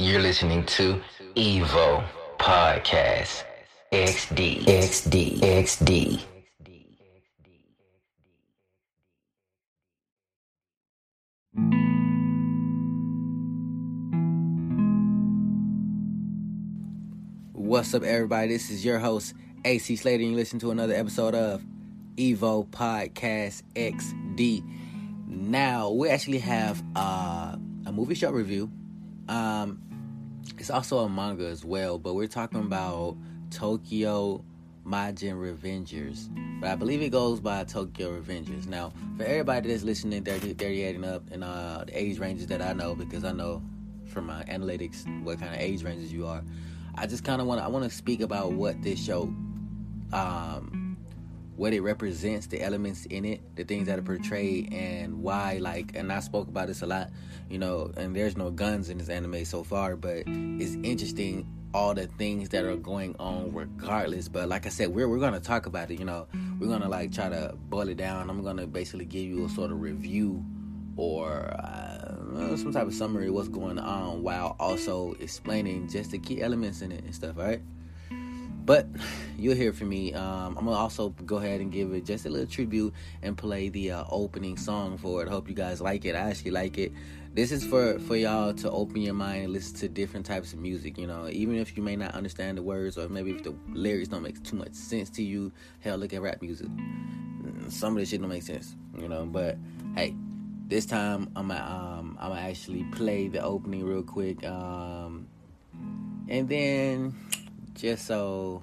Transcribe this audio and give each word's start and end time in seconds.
You're 0.00 0.22
listening 0.22 0.64
to 0.64 0.98
Evo 1.36 2.02
Podcast 2.38 3.44
XD 3.92 4.64
XD 4.64 5.40
XD. 5.40 6.22
What's 17.52 17.92
up, 17.92 18.02
everybody? 18.02 18.48
This 18.48 18.70
is 18.70 18.82
your 18.82 18.98
host, 18.98 19.34
AC 19.66 19.96
Slater, 19.96 20.22
and 20.22 20.30
you 20.30 20.36
listen 20.38 20.58
to 20.60 20.70
another 20.70 20.94
episode 20.94 21.34
of 21.34 21.62
Evo 22.16 22.66
Podcast 22.70 23.64
XD. 23.76 24.64
Now, 25.26 25.90
we 25.90 26.08
actually 26.08 26.38
have 26.38 26.82
uh, 26.96 27.54
a 27.84 27.92
movie 27.92 28.14
show 28.14 28.30
review. 28.30 28.70
Um, 29.28 29.89
it's 30.58 30.70
also 30.70 30.98
a 30.98 31.08
manga 31.08 31.46
as 31.46 31.64
well, 31.64 31.98
but 31.98 32.14
we're 32.14 32.26
talking 32.26 32.60
about 32.60 33.16
Tokyo 33.50 34.44
Manji 34.86 35.32
Revengers. 35.32 36.28
But 36.60 36.70
I 36.70 36.74
believe 36.74 37.02
it 37.02 37.10
goes 37.10 37.40
by 37.40 37.64
Tokyo 37.64 38.18
Revengers. 38.20 38.66
Now, 38.66 38.92
for 39.16 39.24
everybody 39.24 39.68
that's 39.68 39.82
listening 39.82 40.24
30, 40.24 40.54
38 40.54 40.96
and 40.96 41.04
up, 41.04 41.30
in 41.30 41.42
uh, 41.42 41.84
the 41.86 41.98
age 41.98 42.18
ranges 42.18 42.46
that 42.48 42.62
I 42.62 42.72
know, 42.72 42.94
because 42.94 43.24
I 43.24 43.32
know 43.32 43.62
from 44.06 44.26
my 44.26 44.42
analytics 44.44 45.04
what 45.22 45.38
kind 45.38 45.54
of 45.54 45.60
age 45.60 45.82
ranges 45.82 46.12
you 46.12 46.26
are. 46.26 46.42
I 46.96 47.06
just 47.06 47.24
kind 47.24 47.40
of 47.40 47.46
want 47.46 47.60
to 47.60 47.64
I 47.64 47.68
want 47.68 47.84
to 47.84 47.90
speak 47.90 48.20
about 48.20 48.52
what 48.52 48.82
this 48.82 49.02
show 49.02 49.22
um 50.12 50.79
what 51.60 51.74
it 51.74 51.82
represents, 51.82 52.46
the 52.46 52.62
elements 52.62 53.04
in 53.06 53.26
it, 53.26 53.54
the 53.54 53.64
things 53.64 53.86
that 53.86 53.98
are 53.98 54.02
portrayed 54.02 54.72
and 54.72 55.22
why 55.22 55.58
like 55.60 55.94
and 55.94 56.10
I 56.10 56.20
spoke 56.20 56.48
about 56.48 56.68
this 56.68 56.80
a 56.80 56.86
lot, 56.86 57.10
you 57.50 57.58
know, 57.58 57.92
and 57.98 58.16
there's 58.16 58.34
no 58.34 58.50
guns 58.50 58.88
in 58.88 58.96
this 58.96 59.10
anime 59.10 59.44
so 59.44 59.62
far, 59.62 59.94
but 59.94 60.22
it's 60.26 60.74
interesting 60.82 61.46
all 61.74 61.92
the 61.92 62.06
things 62.06 62.48
that 62.48 62.64
are 62.64 62.74
going 62.74 63.14
on 63.20 63.52
regardless 63.52 64.26
but 64.26 64.48
like 64.48 64.66
i 64.66 64.68
said 64.68 64.88
we're, 64.88 65.08
we're 65.08 65.20
gonna 65.20 65.38
talk 65.38 65.66
about 65.66 65.88
it 65.88 66.00
you 66.00 66.04
know 66.04 66.26
we're 66.58 66.66
gonna 66.66 66.88
like 66.88 67.12
try 67.12 67.28
to 67.28 67.54
boil 67.68 67.88
it 67.88 67.96
down 67.96 68.28
i'm 68.28 68.42
gonna 68.42 68.66
basically 68.66 69.04
give 69.04 69.22
you 69.22 69.44
a 69.44 69.48
sort 69.50 69.70
of 69.70 69.80
review 69.80 70.44
or 70.96 71.54
uh, 71.58 72.56
some 72.56 72.72
type 72.72 72.86
of 72.86 72.94
summary 72.94 73.28
of 73.28 73.34
what's 73.34 73.48
going 73.48 73.78
on 73.78 74.22
while 74.22 74.56
also 74.58 75.14
explaining 75.20 75.88
just 75.88 76.10
the 76.10 76.18
key 76.18 76.42
elements 76.42 76.82
in 76.82 76.92
it 76.92 77.02
and 77.04 77.14
stuff, 77.14 77.38
all 77.38 77.44
right? 77.44 77.62
But 78.70 78.86
you'll 79.36 79.56
hear 79.56 79.72
from 79.72 79.88
me. 79.88 80.14
Um, 80.14 80.56
I'm 80.56 80.64
gonna 80.64 80.76
also 80.76 81.08
go 81.26 81.38
ahead 81.38 81.60
and 81.60 81.72
give 81.72 81.92
it 81.92 82.04
just 82.04 82.24
a 82.24 82.30
little 82.30 82.46
tribute 82.46 82.94
and 83.20 83.36
play 83.36 83.68
the 83.68 83.90
uh, 83.90 84.04
opening 84.08 84.56
song 84.56 84.96
for 84.96 85.24
it. 85.24 85.28
Hope 85.28 85.48
you 85.48 85.56
guys 85.56 85.80
like 85.80 86.04
it. 86.04 86.14
I 86.14 86.20
actually 86.30 86.52
like 86.52 86.78
it. 86.78 86.92
This 87.34 87.50
is 87.50 87.66
for 87.66 87.98
for 87.98 88.14
y'all 88.14 88.54
to 88.54 88.70
open 88.70 88.98
your 88.98 89.14
mind 89.14 89.42
and 89.42 89.52
listen 89.52 89.74
to 89.78 89.88
different 89.88 90.24
types 90.24 90.52
of 90.52 90.60
music. 90.60 90.98
You 90.98 91.08
know, 91.08 91.28
even 91.28 91.56
if 91.56 91.76
you 91.76 91.82
may 91.82 91.96
not 91.96 92.14
understand 92.14 92.58
the 92.58 92.62
words 92.62 92.96
or 92.96 93.08
maybe 93.08 93.32
if 93.32 93.42
the 93.42 93.56
lyrics 93.72 94.06
don't 94.06 94.22
make 94.22 94.40
too 94.44 94.54
much 94.54 94.74
sense 94.74 95.10
to 95.10 95.22
you. 95.24 95.50
Hell, 95.80 95.96
look 95.96 96.14
at 96.14 96.22
rap 96.22 96.40
music. 96.40 96.68
Some 97.70 97.94
of 97.94 97.98
this 97.98 98.10
shit 98.10 98.20
don't 98.20 98.30
make 98.30 98.44
sense. 98.44 98.76
You 98.96 99.08
know, 99.08 99.26
but 99.26 99.58
hey, 99.96 100.14
this 100.68 100.86
time 100.86 101.28
I'm 101.34 101.48
gonna 101.48 101.98
um, 101.98 102.16
I'm 102.20 102.28
gonna 102.28 102.42
actually 102.42 102.84
play 102.92 103.26
the 103.26 103.42
opening 103.42 103.84
real 103.84 104.04
quick, 104.04 104.44
um, 104.44 105.26
and 106.28 106.48
then 106.48 107.16
just 107.80 108.06
so 108.06 108.62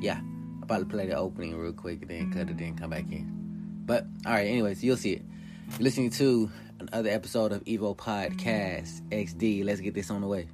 yeah, 0.00 0.20
to 0.68 0.84
play 0.84 1.06
the 1.06 1.16
opening 1.16 1.56
real 1.56 1.72
quick, 1.72 2.02
and 2.02 2.10
then 2.10 2.32
cut 2.32 2.50
it, 2.50 2.58
then 2.58 2.76
come 2.76 2.90
back 2.90 3.10
in. 3.10 3.28
But 3.86 4.06
all 4.26 4.32
right, 4.32 4.46
anyways, 4.46 4.82
you'll 4.82 4.96
see 4.96 5.12
it. 5.12 5.22
You're 5.72 5.84
listening 5.84 6.10
to 6.10 6.50
another 6.80 7.10
episode 7.10 7.52
of 7.52 7.64
Evo 7.64 7.96
Podcast 7.96 9.02
XD. 9.10 9.64
Let's 9.64 9.80
get 9.80 9.94
this 9.94 10.10
on 10.10 10.20
the 10.20 10.26
way. 10.26 10.48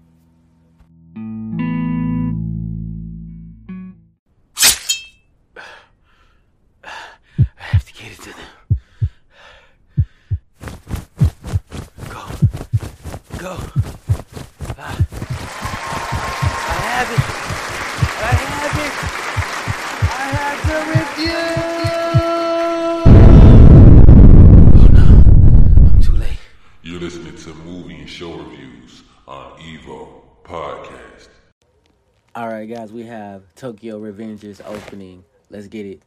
Tokyo 33.57 33.99
Revengers 33.99 34.61
opening. 34.67 35.25
Let's 35.49 35.67
get 35.67 35.87
it. 35.87 36.03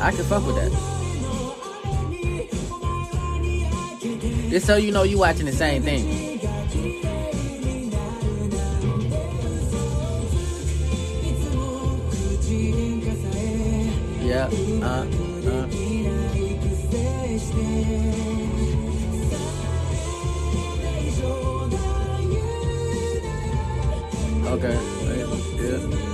I 0.00 0.10
can 0.10 0.24
fuck 0.24 0.46
with 0.46 0.56
that. 0.56 0.72
Just 4.50 4.66
so 4.66 4.76
you 4.76 4.90
know, 4.90 5.02
you 5.02 5.18
watching 5.18 5.44
the 5.44 5.52
same 5.52 5.82
thing. 5.82 6.40
Yeah. 14.26 14.48
Uh. 14.82 15.27
Okay. 24.48 24.78
Yeah. 25.56 26.08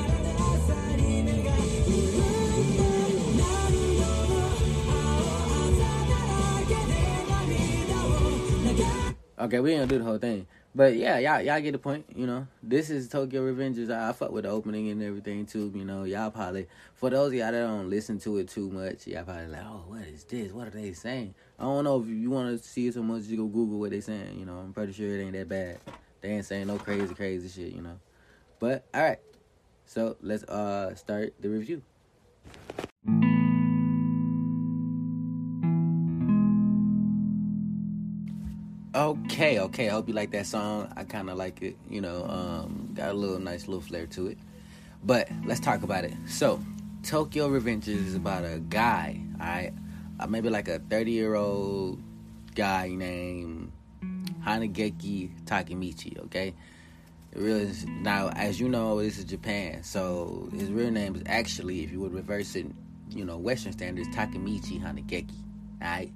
Okay, 9.39 9.61
we 9.61 9.73
ain't 9.73 9.81
gonna 9.81 9.87
do 9.87 9.99
the 9.99 10.05
whole 10.05 10.19
thing. 10.19 10.47
But 10.77 10.97
yeah, 10.97 11.19
y'all 11.19 11.41
y'all 11.41 11.61
get 11.61 11.71
the 11.71 11.79
point, 11.79 12.05
you 12.17 12.27
know. 12.27 12.49
This 12.61 12.91
is 12.91 13.09
Tokyo 13.09 13.43
Revengers. 13.43 13.95
I, 13.95 14.09
I 14.09 14.13
fuck 14.13 14.33
with 14.33 14.43
the 14.43 14.51
opening 14.51 14.91
and 14.91 15.01
everything 15.05 15.47
too, 15.47 15.71
you 15.73 15.85
know. 15.85 16.03
Y'all 16.03 16.33
probably 16.33 16.67
for 16.95 17.11
those 17.11 17.29
of 17.29 17.35
y'all 17.35 17.53
that 17.53 17.61
don't 17.61 17.89
listen 17.89 18.19
to 18.21 18.39
it 18.39 18.49
too 18.49 18.69
much, 18.71 19.07
y'all 19.07 19.23
probably 19.23 19.47
like, 19.47 19.63
Oh, 19.65 19.85
what 19.87 20.03
is 20.03 20.25
this? 20.25 20.51
What 20.51 20.67
are 20.67 20.71
they 20.71 20.93
saying? 20.93 21.33
I 21.61 21.63
don't 21.63 21.85
know 21.85 22.01
if 22.01 22.09
you 22.09 22.29
wanna 22.29 22.59
see 22.59 22.89
it 22.89 22.95
so 22.95 23.05
much 23.05 23.23
you 23.25 23.37
go 23.37 23.47
Google 23.47 23.79
what 23.79 23.91
they 23.91 24.01
saying, 24.01 24.37
you 24.37 24.47
know. 24.47 24.59
I'm 24.59 24.73
pretty 24.73 24.93
sure 24.93 25.17
it 25.17 25.23
ain't 25.23 25.35
that 25.35 25.49
bad. 25.49 25.79
They 26.21 26.31
ain't 26.31 26.45
saying 26.45 26.67
no 26.67 26.77
crazy, 26.77 27.15
crazy 27.15 27.49
shit, 27.49 27.73
you 27.73 27.83
know. 27.83 28.01
But 28.59 28.85
alright. 28.93 29.21
So 29.87 30.17
let's 30.23 30.43
uh 30.45 30.97
start 30.97 31.35
the 31.41 31.51
review. 31.51 31.83
Okay, 39.35 39.59
okay. 39.59 39.89
I 39.89 39.91
hope 39.91 40.07
you 40.07 40.15
like 40.15 40.31
that 40.31 40.47
song. 40.47 40.93
I 40.97 41.03
kind 41.03 41.29
of 41.29 41.37
like 41.37 41.61
it. 41.61 41.77
You 41.91 42.01
know, 42.01 42.25
um, 42.27 42.91
got 42.95 43.11
a 43.11 43.15
little 43.15 43.41
nice 43.41 43.67
little 43.67 43.81
flair 43.81 44.07
to 44.07 44.29
it. 44.29 44.39
But 45.03 45.29
let's 45.45 45.59
talk 45.59 45.83
about 45.83 46.05
it. 46.05 46.15
So, 46.29 46.61
Tokyo 47.03 47.49
Revengers 47.49 47.89
is 47.89 48.15
about 48.15 48.45
a 48.45 48.61
guy, 48.61 49.21
alright, 49.41 49.75
uh, 50.21 50.29
maybe 50.29 50.51
like 50.51 50.69
a 50.69 50.79
thirty-year-old 50.79 52.01
guy 52.55 52.91
named 52.95 53.73
Hanagaki 54.47 55.31
Takemichi. 55.47 56.17
Okay, 56.27 56.55
it 57.33 57.39
really 57.39 57.63
is, 57.63 57.85
now, 57.87 58.29
as 58.37 58.61
you 58.61 58.69
know, 58.69 59.03
this 59.03 59.19
is 59.19 59.25
Japan, 59.25 59.83
so 59.83 60.49
his 60.53 60.71
real 60.71 60.93
name 60.93 61.17
is 61.17 61.25
actually, 61.27 61.83
if 61.83 61.91
you 61.91 61.99
would 61.99 62.15
reverse 62.15 62.55
it, 62.55 62.67
you 63.11 63.25
know, 63.25 63.37
Western 63.37 63.73
standards, 63.73 64.07
Takemichi 64.11 64.81
Hanagaki. 64.81 65.35
Alright. 65.83 66.13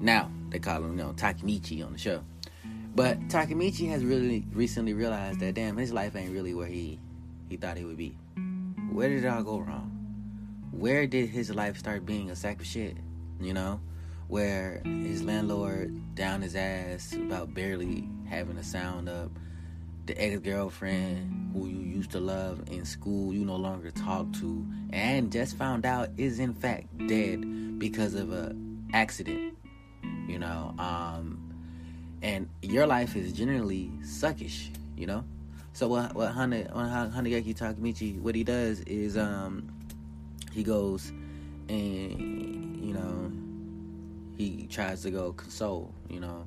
Now 0.00 0.28
they 0.48 0.58
call 0.58 0.82
him, 0.82 0.98
you 0.98 1.04
know, 1.04 1.12
Takemichi 1.12 1.86
on 1.86 1.92
the 1.92 1.98
show. 1.98 2.24
But 2.94 3.28
Takemichi 3.28 3.88
has 3.88 4.04
really 4.04 4.44
recently 4.52 4.92
realized 4.92 5.40
that 5.40 5.54
damn, 5.54 5.76
his 5.76 5.92
life 5.92 6.14
ain't 6.14 6.32
really 6.32 6.54
where 6.54 6.66
he 6.66 7.00
he 7.48 7.56
thought 7.56 7.76
he 7.76 7.84
would 7.84 7.96
be. 7.96 8.16
Where 8.90 9.08
did 9.08 9.24
it 9.24 9.28
all 9.28 9.42
go 9.42 9.58
wrong? 9.58 9.90
Where 10.70 11.06
did 11.06 11.30
his 11.30 11.54
life 11.54 11.78
start 11.78 12.04
being 12.04 12.30
a 12.30 12.36
sack 12.36 12.60
of 12.60 12.66
shit? 12.66 12.96
You 13.40 13.54
know, 13.54 13.80
where 14.28 14.82
his 14.84 15.22
landlord 15.22 16.14
down 16.14 16.42
his 16.42 16.54
ass 16.54 17.14
about 17.14 17.54
barely 17.54 18.08
having 18.28 18.58
a 18.58 18.62
sound 18.62 19.08
up. 19.08 19.30
The 20.04 20.20
ex 20.20 20.40
girlfriend 20.40 21.52
who 21.54 21.68
you 21.68 21.80
used 21.80 22.10
to 22.10 22.20
love 22.20 22.62
in 22.70 22.84
school, 22.84 23.32
you 23.32 23.44
no 23.44 23.56
longer 23.56 23.90
talk 23.90 24.32
to, 24.34 24.66
and 24.90 25.30
just 25.30 25.56
found 25.56 25.86
out 25.86 26.10
is 26.18 26.40
in 26.40 26.52
fact 26.52 26.88
dead 27.06 27.78
because 27.78 28.14
of 28.14 28.32
a 28.32 28.54
accident 28.92 29.56
you 30.28 30.38
know 30.38 30.74
um 30.78 31.41
and 32.22 32.48
your 32.62 32.86
life 32.86 33.16
is 33.16 33.32
generally 33.32 33.90
suckish 34.02 34.68
you 34.96 35.06
know 35.06 35.24
so 35.72 35.88
what 35.88 36.14
what 36.14 36.34
Hana, 36.34 36.64
Hanagaki 36.64 37.56
Takemichi 37.56 38.20
what 38.20 38.34
he 38.34 38.44
does 38.44 38.80
is 38.80 39.16
um 39.16 39.68
he 40.52 40.62
goes 40.62 41.12
and 41.68 42.84
you 42.84 42.92
know 42.92 43.32
he 44.36 44.66
tries 44.66 45.02
to 45.02 45.10
go 45.10 45.32
console. 45.32 45.94
You 46.08 46.20
know, 46.20 46.46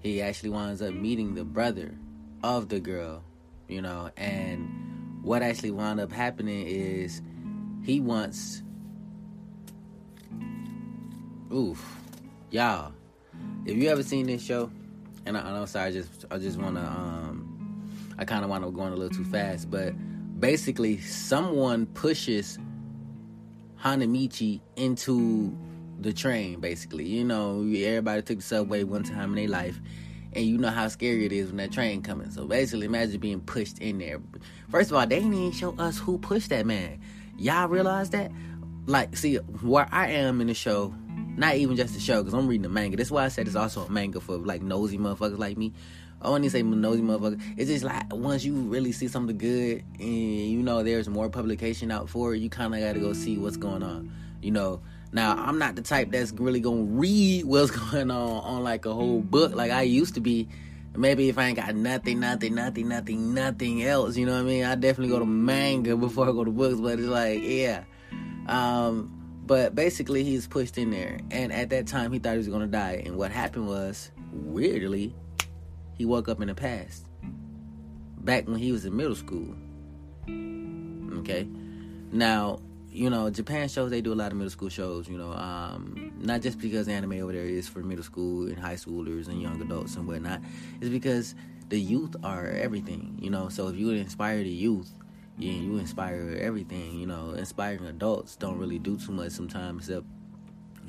he 0.00 0.22
actually 0.22 0.50
winds 0.50 0.82
up 0.82 0.94
meeting 0.94 1.34
the 1.34 1.44
brother 1.44 1.94
of 2.42 2.68
the 2.68 2.80
girl. 2.80 3.22
You 3.68 3.82
know, 3.82 4.10
and 4.16 5.20
what 5.22 5.42
actually 5.42 5.70
wound 5.70 6.00
up 6.00 6.12
happening 6.12 6.66
is 6.66 7.22
he 7.82 8.00
wants. 8.00 8.62
Oof, 11.52 12.00
y'all. 12.50 12.92
If 13.64 13.76
you 13.76 13.88
ever 13.88 14.02
seen 14.02 14.26
this 14.26 14.42
show, 14.42 14.70
and 15.26 15.36
I, 15.36 15.40
I'm 15.40 15.66
sorry, 15.66 15.88
I 15.88 15.92
just 15.92 16.24
I 16.30 16.38
just 16.38 16.58
wanna 16.58 16.80
um 16.80 17.54
I 18.18 18.24
kind 18.24 18.44
of 18.44 18.50
want 18.50 18.64
to 18.64 18.70
go 18.70 18.82
on 18.82 18.92
a 18.92 18.96
little 18.96 19.16
too 19.16 19.24
fast, 19.24 19.70
but 19.70 19.92
basically 20.38 21.00
someone 21.00 21.86
pushes 21.86 22.58
Hanamichi 23.82 24.60
into 24.76 25.56
the 25.98 26.12
train. 26.12 26.60
Basically, 26.60 27.06
you 27.06 27.24
know, 27.24 27.60
everybody 27.60 28.22
took 28.22 28.38
the 28.38 28.42
subway 28.42 28.84
one 28.84 29.02
time 29.02 29.30
in 29.30 29.36
their 29.36 29.48
life, 29.48 29.80
and 30.32 30.44
you 30.44 30.58
know 30.58 30.70
how 30.70 30.88
scary 30.88 31.26
it 31.26 31.32
is 31.32 31.48
when 31.48 31.56
that 31.56 31.72
train 31.72 32.02
coming. 32.02 32.30
So 32.30 32.46
basically, 32.46 32.86
imagine 32.86 33.18
being 33.20 33.40
pushed 33.40 33.78
in 33.78 33.98
there. 33.98 34.20
First 34.70 34.90
of 34.90 34.96
all, 34.96 35.06
they 35.06 35.16
didn't 35.16 35.34
even 35.34 35.52
show 35.52 35.74
us 35.78 35.98
who 35.98 36.18
pushed 36.18 36.50
that 36.50 36.66
man. 36.66 37.00
Y'all 37.36 37.68
realize 37.68 38.10
that? 38.10 38.30
Like, 38.86 39.16
see 39.16 39.36
where 39.36 39.88
I 39.90 40.08
am 40.10 40.40
in 40.40 40.46
the 40.46 40.54
show 40.54 40.94
not 41.36 41.56
even 41.56 41.76
just 41.76 41.94
the 41.94 42.00
show, 42.00 42.22
because 42.22 42.34
I'm 42.34 42.46
reading 42.46 42.62
the 42.62 42.68
manga. 42.68 42.96
That's 42.96 43.10
why 43.10 43.24
I 43.24 43.28
said 43.28 43.46
it's 43.46 43.56
also 43.56 43.86
a 43.86 43.90
manga 43.90 44.20
for 44.20 44.36
like 44.36 44.62
nosy 44.62 44.98
motherfuckers 44.98 45.38
like 45.38 45.56
me. 45.56 45.72
I 46.22 46.28
only 46.28 46.48
say 46.48 46.62
nosy 46.62 47.02
motherfucker. 47.02 47.40
It's 47.56 47.70
just 47.70 47.84
like 47.84 48.12
once 48.12 48.44
you 48.44 48.54
really 48.54 48.92
see 48.92 49.08
something 49.08 49.36
good 49.36 49.84
and 49.98 50.08
you 50.08 50.62
know 50.62 50.82
there's 50.82 51.08
more 51.08 51.28
publication 51.28 51.90
out 51.90 52.08
for 52.08 52.34
it, 52.34 52.38
you 52.38 52.48
kind 52.48 52.74
of 52.74 52.80
got 52.80 52.94
to 52.94 53.00
go 53.00 53.12
see 53.12 53.36
what's 53.36 53.56
going 53.56 53.82
on. 53.82 54.12
You 54.42 54.52
know. 54.52 54.80
Now 55.12 55.36
I'm 55.36 55.58
not 55.60 55.76
the 55.76 55.82
type 55.82 56.10
that's 56.10 56.32
really 56.32 56.58
gonna 56.58 56.82
read 56.82 57.44
what's 57.44 57.70
going 57.90 58.10
on 58.10 58.42
on 58.42 58.64
like 58.64 58.84
a 58.84 58.92
whole 58.92 59.20
book 59.20 59.54
like 59.54 59.70
I 59.70 59.82
used 59.82 60.14
to 60.14 60.20
be. 60.20 60.48
Maybe 60.96 61.28
if 61.28 61.38
I 61.38 61.46
ain't 61.46 61.56
got 61.56 61.74
nothing, 61.74 62.20
nothing, 62.20 62.54
nothing, 62.54 62.86
nothing, 62.88 63.34
nothing 63.34 63.82
else, 63.82 64.16
you 64.16 64.26
know 64.26 64.32
what 64.32 64.40
I 64.40 64.44
mean? 64.44 64.64
I 64.64 64.76
definitely 64.76 65.12
go 65.12 65.18
to 65.18 65.26
manga 65.26 65.96
before 66.06 66.28
I 66.28 66.32
go 66.32 66.44
to 66.44 66.52
books. 66.52 66.80
But 66.80 67.00
it's 67.00 67.08
like, 67.08 67.42
yeah. 67.42 67.84
Um, 68.46 69.23
but 69.46 69.74
basically, 69.74 70.24
he's 70.24 70.46
pushed 70.46 70.78
in 70.78 70.90
there, 70.90 71.18
and 71.30 71.52
at 71.52 71.70
that 71.70 71.86
time, 71.86 72.12
he 72.12 72.18
thought 72.18 72.32
he 72.32 72.38
was 72.38 72.48
gonna 72.48 72.66
die. 72.66 73.02
And 73.04 73.16
what 73.16 73.30
happened 73.30 73.66
was, 73.66 74.10
weirdly, 74.32 75.14
he 75.92 76.04
woke 76.04 76.28
up 76.28 76.40
in 76.40 76.48
the 76.48 76.54
past, 76.54 77.06
back 78.18 78.48
when 78.48 78.58
he 78.58 78.72
was 78.72 78.84
in 78.84 78.96
middle 78.96 79.14
school. 79.14 79.54
Okay, 81.20 81.46
now 82.10 82.60
you 82.90 83.10
know 83.10 83.28
Japan 83.28 83.68
shows 83.68 83.90
they 83.90 84.00
do 84.00 84.12
a 84.12 84.14
lot 84.14 84.32
of 84.32 84.38
middle 84.38 84.50
school 84.50 84.70
shows. 84.70 85.08
You 85.08 85.18
know, 85.18 85.32
um, 85.32 86.12
not 86.18 86.40
just 86.40 86.58
because 86.58 86.88
anime 86.88 87.12
over 87.22 87.32
there 87.32 87.44
is 87.44 87.68
for 87.68 87.80
middle 87.80 88.04
school 88.04 88.46
and 88.46 88.58
high 88.58 88.76
schoolers 88.76 89.28
and 89.28 89.42
young 89.42 89.60
adults 89.60 89.96
and 89.96 90.06
whatnot. 90.06 90.40
It's 90.80 90.90
because 90.90 91.34
the 91.68 91.78
youth 91.78 92.16
are 92.22 92.48
everything. 92.48 93.18
You 93.20 93.30
know, 93.30 93.50
so 93.50 93.68
if 93.68 93.76
you 93.76 93.90
inspire 93.90 94.42
the 94.42 94.48
youth 94.48 94.90
yeah, 95.38 95.52
you 95.52 95.78
inspire 95.78 96.38
everything. 96.40 96.98
You 96.98 97.06
know, 97.06 97.30
inspiring 97.32 97.86
adults 97.86 98.36
don't 98.36 98.58
really 98.58 98.78
do 98.78 98.96
too 98.96 99.12
much 99.12 99.32
sometimes 99.32 99.88
except 99.88 100.06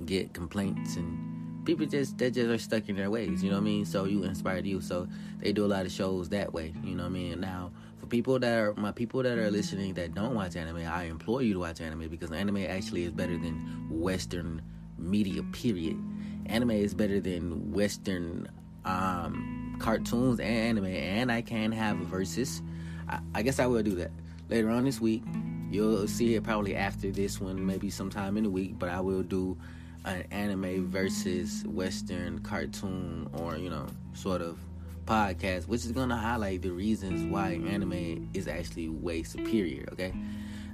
get 0.06 0.34
complaints 0.34 0.98
and 0.98 1.66
people 1.66 1.86
just 1.86 2.18
they 2.18 2.30
just 2.30 2.50
are 2.50 2.58
stuck 2.58 2.88
in 2.90 2.96
their 2.96 3.10
ways. 3.10 3.44
You 3.44 3.50
know 3.50 3.58
what 3.58 3.62
I 3.62 3.66
mean? 3.66 3.86
So 3.86 4.06
you 4.06 4.24
inspire 4.24 4.60
you. 4.60 4.82
So 4.82 5.08
they 5.40 5.52
do 5.52 5.66
a 5.66 5.68
lot 5.68 5.86
of 5.86 5.92
shows 5.92 6.30
that 6.30 6.54
way. 6.54 6.74
You 6.84 6.96
know 6.96 7.04
what 7.04 7.10
I 7.10 7.14
mean? 7.14 7.40
Now 7.42 7.72
for 8.00 8.06
people 8.06 8.38
that 8.40 8.58
are 8.58 8.74
my 8.76 8.92
people 8.92 9.24
that 9.24 9.38
are 9.38 9.50
listening 9.50 9.96
that 9.96 10.14
don't 10.14 10.36
watch 10.36 10.56
anime, 10.56 10.86
I 10.88 11.04
implore 11.06 11.42
you 11.42 11.54
to 11.54 11.60
watch 11.60 11.82
anime 11.82 12.08
because 12.08 12.32
anime 12.32 12.58
actually 12.58 13.04
is 13.04 13.12
better 13.12 13.38
than 13.38 13.88
Western 13.90 14.62
media. 14.98 15.42
Period. 15.52 15.98
Anime 16.46 16.72
is 16.72 16.94
better 16.94 17.20
than 17.20 17.72
Western 17.74 18.48
um, 18.86 19.76
cartoons 19.80 20.40
and 20.40 20.48
anime, 20.48 20.86
and 20.86 21.32
I 21.32 21.42
can 21.42 21.72
have 21.72 21.98
verses. 21.98 22.62
I, 23.10 23.20
I 23.34 23.42
guess 23.42 23.60
I 23.60 23.66
will 23.66 23.82
do 23.82 23.96
that 23.96 24.12
later 24.50 24.70
on 24.70 24.86
this 24.86 25.00
week. 25.00 25.24
You'll 25.72 26.08
see 26.08 26.36
it 26.36 26.44
probably 26.44 26.76
after 26.76 27.12
this 27.12 27.42
one, 27.42 27.66
maybe 27.66 27.90
sometime 27.90 28.38
in 28.38 28.44
the 28.44 28.50
week. 28.50 28.78
But 28.78 28.90
I 28.90 29.02
will 29.02 29.24
do 29.24 29.58
an 30.06 30.24
anime 30.32 30.88
versus 30.88 31.64
Western 31.66 32.40
cartoon, 32.40 33.30
or 33.34 33.58
you 33.58 33.70
know, 33.70 33.88
sort 34.14 34.42
of 34.42 34.60
podcast, 35.06 35.68
which 35.68 35.86
is 35.86 35.92
gonna 35.92 36.18
highlight 36.18 36.62
the 36.62 36.72
reasons 36.72 37.24
why 37.32 37.60
anime 37.68 38.30
is 38.34 38.48
actually 38.48 38.90
way 38.90 39.24
superior. 39.24 39.88
Okay. 39.92 40.14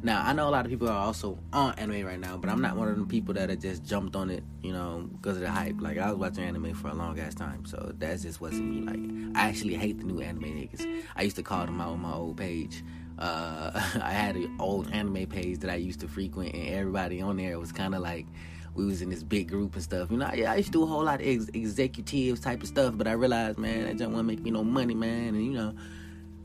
Now 0.04 0.24
I 0.26 0.34
know 0.34 0.50
a 0.50 0.52
lot 0.52 0.66
of 0.66 0.72
people 0.72 0.90
are 0.90 0.98
also 0.98 1.38
on 1.54 1.74
anime 1.76 2.06
right 2.06 2.20
now, 2.20 2.36
but 2.36 2.50
I'm 2.50 2.62
not 2.62 2.76
one 2.76 2.88
of 2.88 2.96
them 2.96 3.08
people 3.08 3.36
that 3.36 3.50
have 3.50 3.60
just 3.60 3.84
jumped 3.84 4.16
on 4.16 4.32
it, 4.32 4.44
you 4.64 4.74
know, 4.74 5.08
because 5.12 5.38
of 5.38 5.44
the 5.44 5.52
hype. 5.52 5.80
Like 5.80 6.00
I 6.00 6.10
was 6.10 6.18
watching 6.18 6.44
anime 6.44 6.74
for 6.74 6.88
a 6.88 6.94
long 6.94 7.20
ass 7.20 7.36
time, 7.36 7.66
so 7.66 7.94
that 8.00 8.20
just 8.20 8.42
wasn't 8.42 8.68
me. 8.68 8.82
Like 8.82 9.36
I 9.36 9.48
actually 9.48 9.76
hate 9.76 10.00
the 10.00 10.06
new 10.06 10.20
anime 10.22 10.44
niggas. 10.44 11.04
I 11.16 11.22
used 11.22 11.36
to 11.36 11.44
call 11.44 11.66
them 11.66 11.80
out 11.80 11.90
on 11.90 12.00
my 12.00 12.14
old 12.14 12.38
page 12.38 12.84
uh, 13.22 13.72
I 14.02 14.12
had 14.12 14.36
an 14.36 14.58
old 14.60 14.92
anime 14.92 15.28
page 15.28 15.60
that 15.60 15.70
I 15.70 15.76
used 15.76 16.00
to 16.02 16.08
frequent, 16.08 16.54
and 16.54 16.68
everybody 16.70 17.22
on 17.22 17.38
there 17.38 17.60
was 17.60 17.72
kind 17.72 17.94
of 17.94 18.02
like 18.02 18.26
we 18.74 18.86
was 18.86 19.02
in 19.02 19.10
this 19.10 19.24
big 19.24 19.50
group 19.50 19.76
and 19.76 19.84
stuff. 19.84 20.10
You 20.10 20.18
know, 20.18 20.30
yeah, 20.34 20.52
I 20.52 20.56
used 20.56 20.68
to 20.68 20.72
do 20.74 20.84
a 20.84 20.88
whole 20.88 21.04
lot 21.04 21.22
of 21.22 21.28
ex- 21.28 21.50
executives 21.54 22.42
type 22.42 22.62
of 22.62 22.68
stuff, 22.68 22.98
but 22.98 23.08
I 23.08 23.12
realized, 23.12 23.58
man, 23.58 23.86
that 23.86 23.98
don't 23.98 24.14
want 24.14 24.28
to 24.28 24.28
make 24.28 24.42
me 24.42 24.52
no 24.52 24.64
money, 24.64 24.96
man. 24.96 25.36
And 25.36 25.46
you 25.46 25.52
know, 25.52 25.74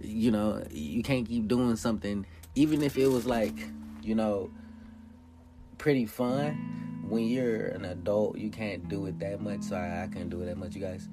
you 0.00 0.30
know, 0.30 0.62
you 0.70 1.02
can't 1.02 1.26
keep 1.26 1.48
doing 1.48 1.76
something, 1.76 2.26
even 2.54 2.82
if 2.82 2.98
it 2.98 3.06
was 3.06 3.26
like, 3.26 3.56
you 4.02 4.14
know, 4.14 4.50
pretty 5.78 6.04
fun. 6.04 6.74
When 7.08 7.24
you're 7.24 7.68
an 7.68 7.84
adult, 7.84 8.36
you 8.36 8.50
can't 8.50 8.88
do 8.88 9.06
it 9.06 9.18
that 9.20 9.40
much. 9.40 9.62
So 9.62 9.76
I, 9.76 10.02
I 10.02 10.06
couldn't 10.08 10.28
do 10.28 10.42
it 10.42 10.46
that 10.46 10.58
much, 10.58 10.74
you 10.74 10.80
guys. 10.80 11.08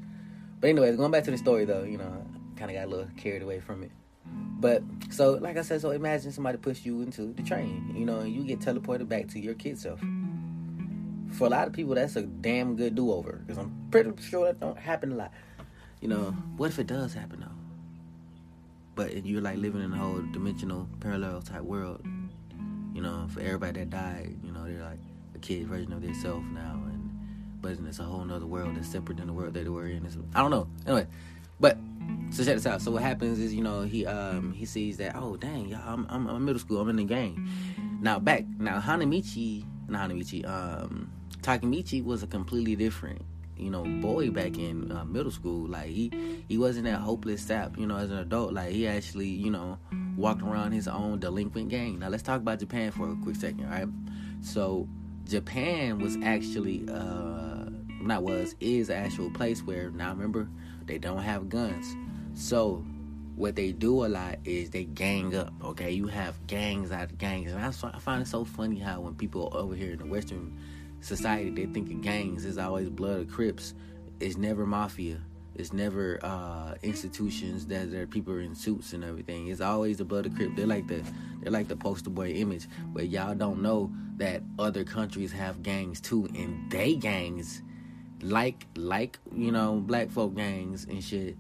But 0.60 0.72
anyways, 0.72 0.98
going 0.98 1.12
back 1.12 1.24
to 1.26 1.32
the 1.32 1.38
story 1.38 1.66
though, 1.66 1.84
you 1.84 2.00
know, 2.00 2.26
kind 2.58 2.72
of 2.72 2.76
got 2.76 2.86
a 2.86 2.90
little 2.90 3.08
carried 3.16 3.44
away 3.44 3.60
from 3.60 3.84
it. 3.84 3.92
But 4.26 4.82
so, 5.10 5.36
mm-hmm. 5.36 5.44
like 5.44 5.58
I 5.58 5.62
said, 5.62 5.82
so 5.82 5.92
imagine 5.92 6.32
somebody 6.32 6.58
push 6.58 6.86
you 6.86 7.02
into 7.02 7.34
the 7.34 7.44
train, 7.44 7.94
you 7.98 8.06
know, 8.06 8.20
and 8.20 8.34
you 8.34 8.44
get 8.44 8.60
teleported 8.60 9.10
back 9.10 9.28
to 9.30 9.40
your 9.40 9.54
kid 9.56 9.78
self. 9.78 10.00
For 11.32 11.48
a 11.48 11.50
lot 11.50 11.68
of 11.68 11.74
people, 11.74 11.96
that's 11.96 12.16
a 12.16 12.22
damn 12.22 12.76
good 12.76 12.96
do 12.96 13.12
over 13.12 13.42
because 13.46 13.58
I'm 13.58 13.88
pretty 13.92 14.12
sure 14.22 14.46
that 14.46 14.60
don't 14.60 14.78
happen 14.78 15.12
a 15.12 15.16
lot. 15.16 15.32
You 16.00 16.08
know, 16.08 16.32
what 16.58 16.70
if 16.70 16.80
it 16.80 16.88
does 16.88 17.14
happen 17.14 17.42
though? 17.42 17.48
But 18.96 19.26
you're 19.26 19.42
like 19.42 19.58
living 19.58 19.82
in 19.82 19.92
a 19.92 19.98
whole 19.98 20.22
dimensional 20.32 20.88
parallel 21.00 21.42
type 21.42 21.64
world. 21.64 22.06
You 22.94 23.02
know, 23.02 23.28
for 23.34 23.42
everybody 23.42 23.80
that 23.80 23.90
died, 23.90 24.38
you 24.44 24.52
know, 24.52 24.66
they're 24.66 24.84
like 24.84 25.00
a 25.34 25.40
kid 25.40 25.68
version 25.68 25.92
of 25.94 26.02
themselves 26.02 26.46
now, 26.54 26.80
and 26.86 27.10
but 27.60 27.72
it's 27.72 28.00
a 28.00 28.04
whole 28.04 28.32
other 28.32 28.46
world 28.46 28.76
that's 28.76 28.88
separate 28.88 29.18
than 29.18 29.28
the 29.28 29.34
world 29.34 29.56
that 29.56 29.64
they 29.64 29.70
were 29.70 29.88
in. 29.88 30.06
It's, 30.06 30.18
I 30.36 30.42
don't 30.42 30.52
know. 30.52 30.68
Anyway, 30.86 31.08
but 31.60 31.78
so 32.32 32.44
check 32.44 32.56
this 32.56 32.66
out. 32.66 32.82
So 32.82 32.92
what 32.92 33.04
happens 33.04 33.40
is, 33.40 33.54
you 33.54 33.62
know, 33.62 33.82
he 33.82 34.06
um 34.06 34.54
he 34.54 34.66
sees 34.66 34.98
that 34.98 35.16
oh 35.16 35.38
dang, 35.38 35.68
y'all, 35.68 35.82
I'm 35.86 36.06
I'm, 36.10 36.28
I'm 36.28 36.46
middle 36.46 36.60
school, 36.60 36.80
I'm 36.80 36.90
in 36.90 36.96
the 36.98 37.04
gang. 37.04 37.48
Now 38.02 38.20
back 38.20 38.46
now 38.58 38.80
Hanamichi, 38.80 39.66
not 39.88 40.10
Hanamichi, 40.10 40.48
um 40.48 41.12
Takemichi 41.42 42.04
was 42.04 42.24
a 42.24 42.28
completely 42.28 42.76
different 42.76 43.22
you 43.58 43.70
know 43.70 43.84
boy 44.02 44.30
back 44.30 44.58
in 44.58 44.92
uh, 44.92 45.06
middle 45.06 45.32
school. 45.32 45.68
Like 45.68 45.90
he 45.90 46.12
he 46.48 46.58
wasn't 46.58 46.86
that 46.86 47.00
hopeless 47.00 47.42
sap. 47.42 47.78
You 47.78 47.88
know, 47.88 47.98
as 47.98 48.12
an 48.12 48.18
adult, 48.18 48.54
like 48.54 48.72
he 48.72 48.88
actually 48.88 49.28
you 49.28 49.52
know 49.52 49.78
walked 50.18 50.42
around 50.42 50.72
his 50.72 50.88
own 50.88 51.20
delinquent 51.20 51.70
gang. 51.70 52.00
Now 52.00 52.10
let's 52.10 52.24
talk 52.24 52.42
about 52.42 52.60
Japan 52.60 52.92
for 52.92 53.12
a 53.12 53.16
quick 53.16 53.36
second, 53.36 53.70
right? 53.70 53.88
So 54.42 54.88
Japan 55.26 56.00
was 56.00 56.18
actually 56.24 56.86
uh 56.90 57.70
not 58.02 58.24
was 58.24 58.56
is 58.60 58.90
an 58.90 59.04
actual 59.04 59.32
place 59.32 59.64
where 59.64 59.90
now 59.92 60.10
remember 60.10 60.50
they 60.88 60.98
don't 60.98 61.22
have 61.22 61.50
guns. 61.50 61.96
So 62.36 62.84
what 63.36 63.56
they 63.56 63.72
do 63.72 64.06
a 64.06 64.08
lot 64.08 64.40
is 64.46 64.70
they 64.70 64.84
gang 64.84 65.36
up. 65.36 65.54
Okay, 65.64 65.92
you 65.92 66.08
have 66.08 66.36
gangs 66.48 66.92
out 66.92 67.12
of 67.12 67.18
gangs, 67.18 67.52
and 67.52 67.64
I, 67.64 67.68
I 67.68 68.00
find 68.00 68.22
it 68.22 68.28
so 68.28 68.46
funny 68.46 68.80
how 68.80 69.02
when 69.02 69.16
people 69.16 69.50
over 69.54 69.76
here 69.76 69.94
in 69.94 70.00
the 70.00 70.06
Western 70.06 70.58
society 71.02 71.50
they 71.50 71.66
think 71.66 71.92
of 71.92 72.02
gangs 72.02 72.46
is 72.46 72.58
always 72.58 72.90
blood 72.90 73.22
of 73.22 73.32
Crips. 73.32 73.74
It's 74.20 74.38
never 74.38 74.66
mafia. 74.66 75.20
It's 75.56 75.74
never 75.74 76.20
uh, 76.24 76.76
institutions 76.82 77.68
that 77.68 77.92
there 77.92 78.08
people 78.08 78.38
in 78.38 78.56
suits 78.56 78.94
and 78.94 79.04
everything. 79.04 79.48
It's 79.48 79.62
always 79.62 79.98
the 79.98 80.06
blood 80.06 80.26
of 80.26 80.36
Crip. 80.36 80.56
They're 80.56 80.66
like 80.66 80.88
the 80.88 81.04
they're 81.42 81.52
like 81.52 81.68
the 81.68 81.76
poster 81.76 82.10
boy 82.10 82.30
image, 82.30 82.68
but 82.88 83.10
y'all 83.10 83.36
don't 83.36 83.62
know 83.62 83.92
that 84.18 84.42
other 84.58 84.84
countries 84.84 85.32
have 85.32 85.62
gangs 85.64 86.00
too, 86.00 86.28
and 86.36 86.72
they 86.72 86.96
gangs 86.96 87.62
like 88.24 88.66
like 88.76 89.20
you 89.36 89.52
know 89.52 89.76
black 89.76 90.10
folk 90.10 90.36
gangs 90.36 90.86
and 90.86 91.04
shit 91.04 91.36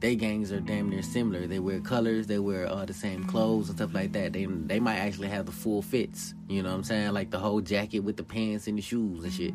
they 0.00 0.16
gangs 0.16 0.50
are 0.50 0.58
damn 0.58 0.90
near 0.90 1.00
similar. 1.00 1.46
They 1.46 1.60
wear 1.60 1.78
colors 1.78 2.26
they 2.26 2.40
wear 2.40 2.66
uh, 2.66 2.84
the 2.84 2.92
same 2.92 3.22
clothes 3.22 3.68
and 3.68 3.78
stuff 3.78 3.94
like 3.94 4.10
that. 4.12 4.32
They 4.32 4.46
they 4.46 4.80
might 4.80 4.96
actually 4.96 5.28
have 5.28 5.46
the 5.46 5.52
full 5.52 5.80
fits 5.80 6.34
you 6.48 6.62
know 6.62 6.70
what 6.70 6.76
i'm 6.76 6.84
saying? 6.84 7.12
Like 7.12 7.30
the 7.30 7.38
whole 7.38 7.60
jacket 7.60 8.00
with 8.00 8.16
the 8.16 8.24
pants 8.24 8.66
and 8.66 8.76
the 8.76 8.82
shoes 8.82 9.22
and 9.22 9.32
shit 9.32 9.54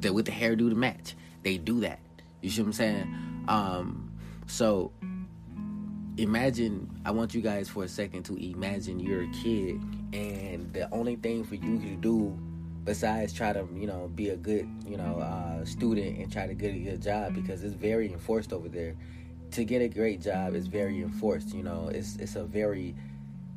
the, 0.00 0.12
with 0.12 0.26
the 0.26 0.32
hairdo 0.32 0.70
to 0.70 0.74
match. 0.74 1.14
They 1.42 1.58
do 1.58 1.80
that. 1.80 2.00
You 2.40 2.50
see 2.50 2.62
what 2.62 2.68
i'm 2.68 2.72
saying? 2.72 3.44
Um 3.48 4.10
so 4.46 4.92
imagine 6.16 6.90
I 7.04 7.10
want 7.10 7.34
you 7.34 7.42
guys 7.42 7.68
for 7.68 7.84
a 7.84 7.88
second 7.88 8.22
to 8.24 8.36
imagine 8.36 9.00
you're 9.00 9.24
a 9.24 9.32
kid 9.42 9.80
and 10.12 10.72
the 10.72 10.88
only 10.92 11.16
thing 11.16 11.44
for 11.44 11.56
you 11.56 11.78
to 11.78 11.96
do 11.96 12.38
besides 12.84 13.32
try 13.32 13.52
to 13.52 13.66
you 13.74 13.86
know 13.86 14.10
be 14.14 14.30
a 14.30 14.36
good 14.36 14.68
you 14.86 14.96
know 14.96 15.18
uh, 15.18 15.64
student 15.64 16.18
and 16.18 16.32
try 16.32 16.46
to 16.46 16.54
get 16.54 16.74
a 16.74 16.78
good 16.78 17.02
job 17.02 17.34
because 17.34 17.64
it's 17.64 17.74
very 17.74 18.12
enforced 18.12 18.52
over 18.52 18.68
there. 18.68 18.94
To 19.52 19.64
get 19.64 19.82
a 19.82 19.88
great 19.88 20.20
job 20.20 20.54
is 20.54 20.66
very 20.66 21.00
enforced 21.00 21.54
you 21.54 21.62
know. 21.62 21.88
It's 21.88 22.16
it's 22.16 22.36
a 22.36 22.44
very 22.44 22.94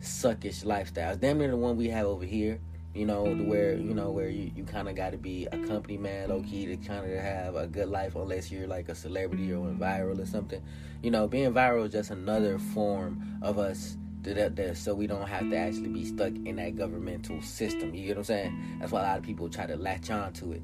suckish 0.01 0.65
lifestyle. 0.65 1.11
It's 1.11 1.19
damn 1.19 1.39
near 1.39 1.49
the 1.49 1.57
one 1.57 1.77
we 1.77 1.89
have 1.89 2.05
over 2.05 2.25
here 2.25 2.59
you 2.97 3.05
know, 3.05 3.25
where 3.25 3.75
you 3.75 3.93
know 3.93 4.09
where 4.09 4.29
you, 4.29 4.51
you 4.55 4.63
kind 4.63 4.89
of 4.89 4.95
got 4.95 5.11
to 5.11 5.17
be 5.17 5.45
a 5.51 5.57
company 5.67 5.97
man, 5.97 6.29
low 6.29 6.41
key, 6.41 6.65
to 6.65 6.77
kind 6.77 7.05
of 7.05 7.19
have 7.19 7.55
a 7.55 7.67
good 7.67 7.89
life, 7.89 8.15
unless 8.15 8.51
you're 8.51 8.65
like 8.65 8.89
a 8.89 8.95
celebrity 8.95 9.51
or 9.51 9.59
went 9.59 9.79
viral 9.79 10.19
or 10.19 10.25
something. 10.25 10.61
You 11.03 11.11
know, 11.11 11.27
being 11.27 11.53
viral 11.53 11.85
is 11.85 11.91
just 11.91 12.09
another 12.09 12.57
form 12.57 13.37
of 13.43 13.59
us 13.59 13.97
that, 14.33 14.55
that 14.55 14.77
so 14.77 14.93
we 14.93 15.07
don't 15.07 15.27
have 15.27 15.49
to 15.49 15.55
actually 15.55 15.89
be 15.89 16.05
stuck 16.05 16.33
in 16.45 16.57
that 16.57 16.75
governmental 16.75 17.41
system. 17.41 17.93
You 17.93 18.07
get 18.07 18.17
what 18.17 18.21
I'm 18.21 18.23
saying? 18.25 18.77
That's 18.79 18.91
why 18.91 19.01
a 19.01 19.03
lot 19.03 19.17
of 19.17 19.23
people 19.23 19.49
try 19.49 19.65
to 19.65 19.75
latch 19.75 20.09
on 20.09 20.33
to 20.33 20.53
it, 20.53 20.61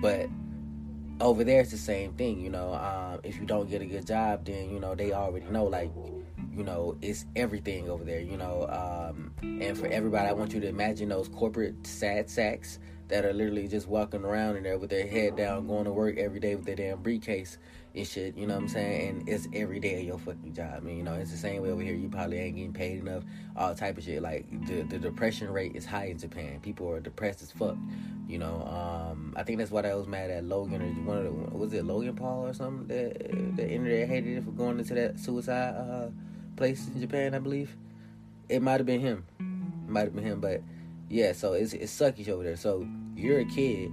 but 0.00 0.28
over 1.20 1.44
there 1.44 1.60
it's 1.60 1.70
the 1.70 1.78
same 1.78 2.12
thing. 2.14 2.40
You 2.40 2.50
know, 2.50 2.74
um, 2.74 3.20
if 3.22 3.36
you 3.36 3.46
don't 3.46 3.68
get 3.68 3.82
a 3.82 3.86
good 3.86 4.06
job, 4.06 4.44
then 4.44 4.70
you 4.70 4.80
know 4.80 4.94
they 4.94 5.12
already 5.12 5.46
know 5.46 5.64
like 5.64 5.90
you 6.52 6.64
know, 6.64 6.96
it's 7.00 7.26
everything 7.36 7.88
over 7.88 8.04
there, 8.04 8.20
you 8.20 8.36
know. 8.36 8.66
Um, 8.68 9.32
and 9.42 9.78
for 9.78 9.86
everybody, 9.86 10.28
I 10.28 10.32
want 10.32 10.52
you 10.52 10.60
to 10.60 10.68
imagine 10.68 11.08
those 11.08 11.28
corporate 11.28 11.86
sad 11.86 12.28
sacks 12.28 12.78
that 13.10 13.24
are 13.24 13.32
literally 13.32 13.68
just 13.68 13.86
walking 13.86 14.24
around 14.24 14.56
in 14.56 14.62
there 14.62 14.78
with 14.78 14.90
their 14.90 15.06
head 15.06 15.36
down, 15.36 15.66
going 15.66 15.84
to 15.84 15.92
work 15.92 16.16
every 16.16 16.40
day 16.40 16.54
with 16.54 16.64
their 16.64 16.76
damn 16.76 17.02
briefcase 17.02 17.58
and 17.94 18.06
shit, 18.06 18.36
you 18.36 18.46
know 18.46 18.54
what 18.54 18.62
I'm 18.62 18.68
saying? 18.68 19.08
And 19.08 19.28
it's 19.28 19.48
every 19.52 19.80
day 19.80 20.00
of 20.00 20.06
your 20.06 20.18
fucking 20.18 20.54
job. 20.54 20.74
I 20.76 20.80
mean, 20.80 20.98
you 20.98 21.02
know, 21.02 21.14
it's 21.14 21.32
the 21.32 21.36
same 21.36 21.60
way 21.60 21.70
over 21.70 21.82
here. 21.82 21.94
You 21.94 22.08
probably 22.08 22.38
ain't 22.38 22.54
getting 22.54 22.72
paid 22.72 23.00
enough, 23.00 23.24
all 23.56 23.74
type 23.74 23.98
of 23.98 24.04
shit. 24.04 24.22
Like, 24.22 24.46
the, 24.68 24.82
the 24.82 24.98
depression 24.98 25.52
rate 25.52 25.74
is 25.74 25.84
high 25.84 26.06
in 26.06 26.18
Japan. 26.18 26.60
People 26.60 26.88
are 26.88 27.00
depressed 27.00 27.42
as 27.42 27.50
fuck, 27.50 27.76
you 28.28 28.38
know. 28.38 28.62
Um, 28.62 29.34
I 29.36 29.42
think 29.42 29.58
that's 29.58 29.72
why 29.72 29.80
I 29.80 29.94
was 29.94 30.06
mad 30.06 30.30
at 30.30 30.44
Logan, 30.44 30.80
or 30.80 30.86
one 31.04 31.18
of 31.18 31.24
the, 31.24 31.30
was 31.30 31.72
it 31.72 31.84
Logan 31.84 32.14
Paul 32.14 32.46
or 32.46 32.54
something 32.54 32.86
that 32.86 33.56
the 33.56 33.68
internet 33.68 34.08
hated 34.08 34.38
it 34.38 34.44
for 34.44 34.52
going 34.52 34.78
into 34.78 34.94
that 34.94 35.18
suicide, 35.18 35.74
uh, 35.74 36.10
place 36.56 36.86
in 36.94 37.00
Japan, 37.00 37.34
I 37.34 37.40
believe. 37.40 37.76
It 38.48 38.62
might 38.62 38.78
have 38.78 38.86
been 38.86 39.00
him. 39.00 39.24
Might 39.88 40.04
have 40.04 40.14
been 40.14 40.24
him, 40.24 40.40
but 40.40 40.62
yeah. 41.10 41.32
So 41.32 41.52
it's 41.52 41.74
it's 41.74 41.92
suckish 41.92 42.28
over 42.28 42.42
there. 42.42 42.56
So 42.56 42.86
you're 43.14 43.40
a 43.40 43.44
kid. 43.44 43.92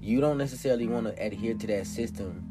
You 0.00 0.20
don't 0.20 0.36
necessarily 0.36 0.86
want 0.86 1.06
to 1.06 1.22
adhere 1.22 1.54
to 1.54 1.66
that 1.68 1.86
system, 1.86 2.44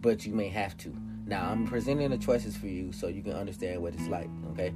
but 0.00 0.26
you 0.26 0.34
may 0.34 0.48
have 0.48 0.76
to. 0.78 0.94
Now 1.26 1.50
I'm 1.50 1.66
presenting 1.66 2.10
the 2.10 2.18
choices 2.18 2.56
for 2.56 2.66
you 2.66 2.92
so 2.92 3.08
you 3.08 3.22
can 3.22 3.32
understand 3.32 3.80
what 3.80 3.94
it's 3.94 4.08
like. 4.08 4.28
Okay. 4.50 4.74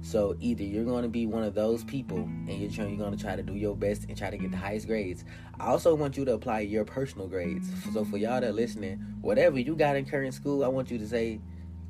So 0.00 0.36
either 0.38 0.62
you're 0.62 0.84
going 0.84 1.02
to 1.02 1.08
be 1.08 1.26
one 1.26 1.42
of 1.42 1.54
those 1.54 1.82
people 1.82 2.18
and 2.18 2.50
you're 2.50 2.70
trying, 2.70 2.90
you're 2.90 2.98
going 2.98 3.16
to 3.16 3.22
try 3.22 3.34
to 3.34 3.42
do 3.42 3.54
your 3.54 3.74
best 3.74 4.04
and 4.04 4.16
try 4.16 4.30
to 4.30 4.36
get 4.36 4.52
the 4.52 4.56
highest 4.56 4.86
grades. 4.86 5.24
I 5.58 5.66
also 5.66 5.92
want 5.96 6.16
you 6.16 6.24
to 6.26 6.34
apply 6.34 6.60
your 6.60 6.84
personal 6.84 7.26
grades. 7.26 7.68
So 7.92 8.04
for 8.04 8.16
y'all 8.16 8.40
that 8.40 8.44
are 8.44 8.52
listening, 8.52 8.98
whatever 9.22 9.58
you 9.58 9.74
got 9.74 9.96
in 9.96 10.04
current 10.04 10.34
school, 10.34 10.64
I 10.64 10.68
want 10.68 10.92
you 10.92 10.98
to 10.98 11.06
say, 11.08 11.40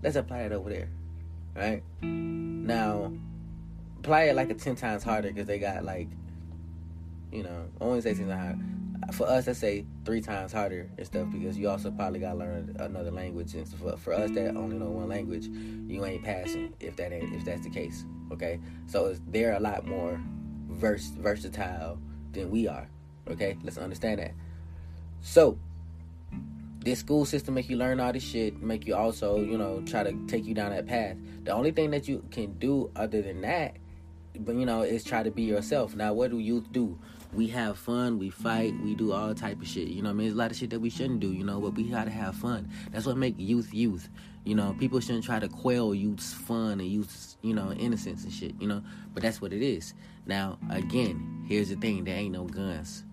let's 0.02 0.16
apply 0.16 0.38
it 0.38 0.52
over 0.52 0.70
there 0.70 0.88
right? 1.58 1.82
Now, 2.02 3.12
play 4.02 4.28
it 4.30 4.36
like 4.36 4.50
a 4.50 4.54
10 4.54 4.76
times 4.76 5.02
harder 5.02 5.28
because 5.28 5.46
they 5.46 5.58
got 5.58 5.84
like, 5.84 6.08
you 7.32 7.42
know, 7.42 7.66
I 7.80 7.84
only 7.84 8.00
say 8.00 8.14
10 8.14 8.28
times 8.28 8.40
harder. 8.40 8.64
For 9.12 9.26
us, 9.26 9.46
let's 9.46 9.58
say 9.58 9.86
three 10.04 10.20
times 10.20 10.52
harder 10.52 10.90
and 10.98 11.06
stuff 11.06 11.28
because 11.32 11.56
you 11.56 11.70
also 11.70 11.90
probably 11.90 12.20
got 12.20 12.32
to 12.32 12.38
learn 12.38 12.76
another 12.78 13.10
language. 13.10 13.54
And 13.54 13.66
for, 13.66 13.96
for 13.96 14.12
us 14.12 14.30
that 14.32 14.56
only 14.56 14.76
know 14.76 14.90
one 14.90 15.08
language, 15.08 15.46
you 15.46 16.04
ain't 16.04 16.24
passing 16.24 16.74
if 16.80 16.96
that 16.96 17.12
ain't, 17.12 17.32
if 17.34 17.44
that's 17.44 17.62
the 17.62 17.70
case. 17.70 18.04
Okay, 18.32 18.60
so 18.86 19.16
they're 19.28 19.54
a 19.54 19.60
lot 19.60 19.86
more 19.86 20.20
vers- 20.68 21.08
versatile 21.08 21.98
than 22.32 22.50
we 22.50 22.68
are. 22.68 22.88
Okay, 23.28 23.56
let's 23.62 23.78
understand 23.78 24.20
that. 24.20 24.32
So 25.20 25.58
this 26.80 27.00
school 27.00 27.24
system 27.24 27.54
make 27.54 27.68
you 27.68 27.76
learn 27.76 28.00
all 28.00 28.12
this 28.12 28.22
shit, 28.22 28.62
make 28.62 28.86
you 28.86 28.94
also, 28.94 29.40
you 29.40 29.58
know, 29.58 29.82
try 29.86 30.02
to 30.02 30.26
take 30.26 30.44
you 30.44 30.54
down 30.54 30.70
that 30.70 30.86
path. 30.86 31.16
The 31.44 31.52
only 31.52 31.70
thing 31.70 31.90
that 31.90 32.08
you 32.08 32.24
can 32.30 32.58
do 32.58 32.90
other 32.96 33.20
than 33.20 33.40
that, 33.42 33.76
but 34.40 34.54
you 34.54 34.66
know, 34.66 34.82
it's 34.82 35.04
try 35.04 35.22
to 35.22 35.30
be 35.30 35.42
yourself. 35.42 35.94
Now, 35.94 36.12
what 36.12 36.30
do 36.30 36.38
youth 36.38 36.70
do? 36.72 36.98
We 37.32 37.48
have 37.48 37.78
fun, 37.78 38.18
we 38.18 38.30
fight, 38.30 38.74
we 38.82 38.94
do 38.94 39.12
all 39.12 39.34
type 39.34 39.60
of 39.60 39.68
shit. 39.68 39.88
You 39.88 40.02
know, 40.02 40.10
I 40.10 40.12
mean, 40.12 40.26
there's 40.26 40.34
a 40.34 40.38
lot 40.38 40.50
of 40.50 40.56
shit 40.56 40.70
that 40.70 40.80
we 40.80 40.90
shouldn't 40.90 41.20
do. 41.20 41.32
You 41.32 41.44
know, 41.44 41.60
but 41.60 41.74
we 41.74 41.84
gotta 41.84 42.10
have 42.10 42.34
fun. 42.36 42.70
That's 42.90 43.06
what 43.06 43.16
make 43.16 43.34
youth 43.38 43.72
youth. 43.74 44.08
You 44.44 44.54
know, 44.54 44.74
people 44.78 45.00
shouldn't 45.00 45.24
try 45.24 45.38
to 45.38 45.48
quell 45.48 45.94
youth's 45.94 46.32
fun 46.32 46.80
and 46.80 46.88
youth's, 46.88 47.36
you 47.42 47.52
know, 47.52 47.72
innocence 47.72 48.24
and 48.24 48.32
shit. 48.32 48.54
You 48.60 48.68
know, 48.68 48.82
but 49.12 49.22
that's 49.22 49.40
what 49.40 49.52
it 49.52 49.62
is. 49.62 49.94
Now, 50.26 50.58
again, 50.70 51.44
here's 51.46 51.68
the 51.68 51.76
thing: 51.76 52.04
there 52.04 52.16
ain't 52.16 52.32
no 52.32 52.44
guns 52.44 53.04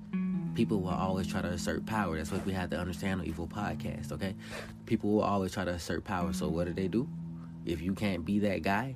people 0.56 0.80
will 0.80 0.90
always 0.90 1.28
try 1.28 1.42
to 1.42 1.50
assert 1.50 1.86
power. 1.86 2.18
That's 2.18 2.32
what 2.32 2.46
we 2.46 2.54
have 2.54 2.70
to 2.72 2.80
understand 2.80 3.22
on 3.22 3.28
Evo 3.28 3.48
Podcast, 3.48 4.12
okay? 4.14 4.34
People 4.86 5.12
will 5.12 5.22
always 5.22 5.52
try 5.52 5.66
to 5.66 5.72
assert 5.72 6.04
power. 6.04 6.34
So 6.34 6.48
what 6.48 6.66
do 6.66 6.74
they 6.74 6.88
do? 6.88 7.08
If 7.66 7.82
you 7.82 7.94
can't 7.94 8.26
be 8.26 8.40
that 8.40 8.62
guy, 8.62 8.96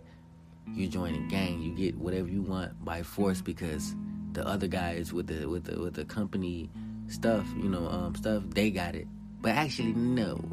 you 0.73 0.87
join 0.87 1.15
a 1.15 1.29
gang. 1.29 1.61
You 1.61 1.73
get 1.73 1.97
whatever 1.97 2.27
you 2.27 2.41
want 2.41 2.83
by 2.83 3.03
force 3.03 3.41
because 3.41 3.95
the 4.33 4.47
other 4.47 4.67
guys 4.67 5.11
with 5.11 5.27
the 5.27 5.47
with 5.47 5.65
the 5.65 5.79
with 5.79 5.93
the 5.95 6.05
company 6.05 6.69
stuff, 7.07 7.45
you 7.57 7.69
know, 7.69 7.87
um, 7.87 8.15
stuff 8.15 8.43
they 8.49 8.71
got 8.71 8.95
it. 8.95 9.07
But 9.41 9.51
actually, 9.51 9.93
no. 9.93 10.43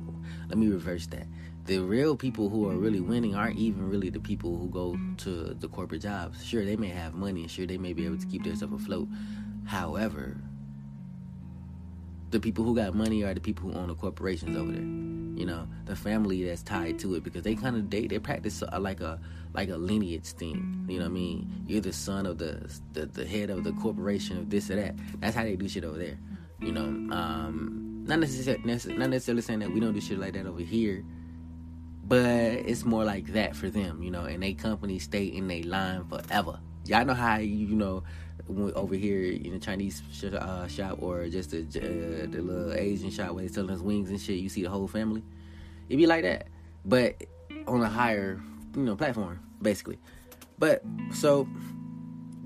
Let 0.48 0.58
me 0.58 0.68
reverse 0.68 1.06
that. 1.08 1.26
The 1.64 1.78
real 1.78 2.16
people 2.16 2.48
who 2.48 2.68
are 2.68 2.76
really 2.76 3.00
winning 3.00 3.34
aren't 3.34 3.58
even 3.58 3.88
really 3.88 4.08
the 4.08 4.20
people 4.20 4.56
who 4.56 4.68
go 4.68 4.96
to 5.18 5.54
the 5.54 5.68
corporate 5.68 6.02
jobs. 6.02 6.44
Sure, 6.44 6.64
they 6.64 6.76
may 6.76 6.88
have 6.88 7.14
money 7.14 7.42
and 7.42 7.50
sure 7.50 7.66
they 7.66 7.78
may 7.78 7.92
be 7.92 8.06
able 8.06 8.18
to 8.18 8.26
keep 8.26 8.44
themselves 8.44 8.84
afloat. 8.84 9.08
However, 9.64 10.36
the 12.30 12.38
people 12.38 12.64
who 12.64 12.76
got 12.76 12.94
money 12.94 13.24
are 13.24 13.34
the 13.34 13.40
people 13.40 13.70
who 13.70 13.78
own 13.78 13.88
the 13.88 13.94
corporations 13.96 14.56
over 14.56 14.70
there. 14.70 14.80
You 14.80 15.44
know, 15.44 15.68
the 15.84 15.96
family 15.96 16.44
that's 16.44 16.62
tied 16.62 16.98
to 17.00 17.14
it 17.14 17.24
because 17.24 17.42
they 17.42 17.56
kind 17.56 17.76
of 17.76 17.90
they 17.90 18.06
they 18.06 18.18
practice 18.18 18.62
like 18.78 19.00
a 19.00 19.20
like 19.56 19.70
a 19.70 19.76
lineage 19.76 20.26
thing. 20.32 20.84
You 20.86 20.98
know 20.98 21.06
what 21.06 21.10
I 21.10 21.14
mean? 21.14 21.64
You're 21.66 21.80
the 21.80 21.92
son 21.92 22.26
of 22.26 22.38
the 22.38 22.70
the, 22.92 23.06
the 23.06 23.26
head 23.26 23.50
of 23.50 23.64
the 23.64 23.72
corporation 23.72 24.36
of 24.36 24.50
this 24.50 24.70
or 24.70 24.76
that. 24.76 24.94
That's 25.18 25.34
how 25.34 25.42
they 25.42 25.56
do 25.56 25.68
shit 25.68 25.82
over 25.82 25.98
there. 25.98 26.18
You 26.60 26.72
know, 26.72 26.84
um, 27.14 28.04
not 28.06 28.20
necessarily 28.20 28.62
not 28.64 29.10
necessarily 29.10 29.42
saying 29.42 29.60
that 29.60 29.72
we 29.72 29.80
don't 29.80 29.94
do 29.94 30.00
shit 30.00 30.18
like 30.18 30.34
that 30.34 30.46
over 30.46 30.60
here, 30.60 31.02
but 32.04 32.20
it's 32.22 32.84
more 32.84 33.04
like 33.04 33.32
that 33.32 33.56
for 33.56 33.70
them. 33.70 34.02
You 34.02 34.10
know, 34.10 34.26
and 34.26 34.42
they 34.42 34.52
company 34.52 34.98
stay 34.98 35.24
in 35.24 35.48
their 35.48 35.62
line 35.62 36.04
forever. 36.04 36.60
Y'all 36.84 37.04
know 37.04 37.14
how 37.14 37.38
you 37.38 37.74
know 37.74 38.04
over 38.48 38.94
here 38.94 39.32
in 39.32 39.52
the 39.52 39.58
Chinese 39.58 40.02
sh- 40.12 40.24
uh, 40.24 40.68
shop 40.68 40.98
or 41.00 41.26
just 41.28 41.50
the, 41.50 41.62
uh, 41.62 42.30
the 42.30 42.40
little 42.40 42.72
Asian 42.74 43.10
shop 43.10 43.32
where 43.32 43.42
they 43.42 43.52
selling 43.52 43.70
us 43.70 43.80
wings 43.80 44.08
and 44.08 44.20
shit, 44.20 44.36
you 44.36 44.48
see 44.48 44.62
the 44.62 44.70
whole 44.70 44.86
family. 44.86 45.24
It'd 45.88 45.98
be 45.98 46.06
like 46.06 46.22
that, 46.22 46.46
but 46.84 47.20
on 47.66 47.82
a 47.82 47.88
higher, 47.88 48.40
you 48.76 48.82
know, 48.82 48.94
platform 48.94 49.40
basically. 49.60 49.98
But 50.58 50.82
so 51.12 51.48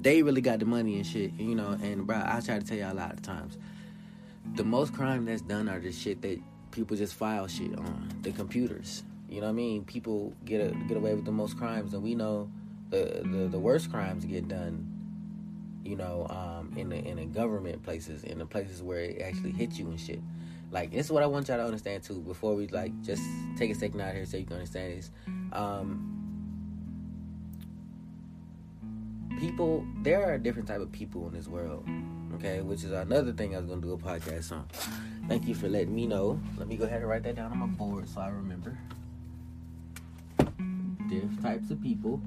they 0.00 0.22
really 0.22 0.40
got 0.40 0.58
the 0.58 0.66
money 0.66 0.96
and 0.96 1.06
shit, 1.06 1.32
you 1.34 1.54
know. 1.54 1.78
And 1.82 2.06
bro, 2.06 2.16
I 2.16 2.40
try 2.40 2.58
to 2.58 2.64
tell 2.64 2.76
y'all 2.76 2.92
a 2.92 2.94
lot 2.94 3.12
of 3.12 3.22
times, 3.22 3.58
the 4.54 4.64
most 4.64 4.94
crime 4.94 5.24
that's 5.24 5.42
done 5.42 5.68
are 5.68 5.78
the 5.78 5.92
shit 5.92 6.22
that 6.22 6.38
people 6.70 6.96
just 6.96 7.14
file 7.14 7.46
shit 7.46 7.76
on 7.78 8.08
the 8.22 8.32
computers. 8.32 9.04
You 9.28 9.40
know 9.40 9.46
what 9.46 9.52
I 9.52 9.54
mean? 9.54 9.84
People 9.84 10.34
get 10.44 10.60
a, 10.60 10.74
get 10.88 10.96
away 10.96 11.14
with 11.14 11.24
the 11.24 11.32
most 11.32 11.56
crimes, 11.56 11.94
and 11.94 12.02
we 12.02 12.14
know 12.14 12.50
the, 12.90 13.22
the 13.24 13.48
the 13.48 13.58
worst 13.58 13.90
crimes 13.90 14.24
get 14.24 14.48
done 14.48 14.96
you 15.84 15.96
know, 15.96 16.26
um, 16.30 16.72
in 16.76 16.88
the 16.90 16.96
in 16.96 17.16
the 17.16 17.24
government 17.24 17.82
places, 17.82 18.22
in 18.22 18.38
the 18.38 18.46
places 18.46 18.82
where 18.82 19.00
it 19.00 19.22
actually 19.22 19.52
hits 19.52 19.78
you 19.78 19.88
and 19.88 19.98
shit. 19.98 20.20
Like 20.70 20.92
this 20.92 21.06
is 21.06 21.12
what 21.12 21.22
I 21.22 21.26
want 21.26 21.48
y'all 21.48 21.56
to 21.56 21.64
understand 21.64 22.02
too. 22.02 22.20
Before 22.20 22.54
we 22.54 22.68
like 22.68 22.92
just 23.02 23.22
take 23.56 23.70
a 23.70 23.74
second 23.74 24.00
out 24.00 24.14
here 24.14 24.24
so 24.24 24.36
you 24.36 24.44
can 24.44 24.54
understand 24.54 24.98
this. 24.98 25.10
Um, 25.52 26.19
people, 29.40 29.86
there 30.02 30.30
are 30.30 30.38
different 30.38 30.68
type 30.68 30.80
of 30.80 30.92
people 30.92 31.26
in 31.26 31.32
this 31.32 31.48
world. 31.48 31.88
Okay, 32.34 32.60
which 32.60 32.84
is 32.84 32.92
another 32.92 33.32
thing 33.32 33.56
I 33.56 33.58
was 33.58 33.66
gonna 33.66 33.80
do 33.80 33.92
a 33.92 33.98
podcast 33.98 34.52
on. 34.52 34.66
Thank 35.26 35.48
you 35.48 35.54
for 35.54 35.68
letting 35.68 35.94
me 35.94 36.06
know. 36.06 36.38
Let 36.58 36.68
me 36.68 36.76
go 36.76 36.84
ahead 36.84 37.00
and 37.00 37.08
write 37.08 37.22
that 37.24 37.36
down 37.36 37.50
on 37.50 37.58
my 37.58 37.66
board 37.66 38.08
so 38.08 38.20
I 38.20 38.28
remember. 38.28 38.78
Different 41.08 41.42
types 41.42 41.70
of 41.70 41.82
people. 41.82 42.20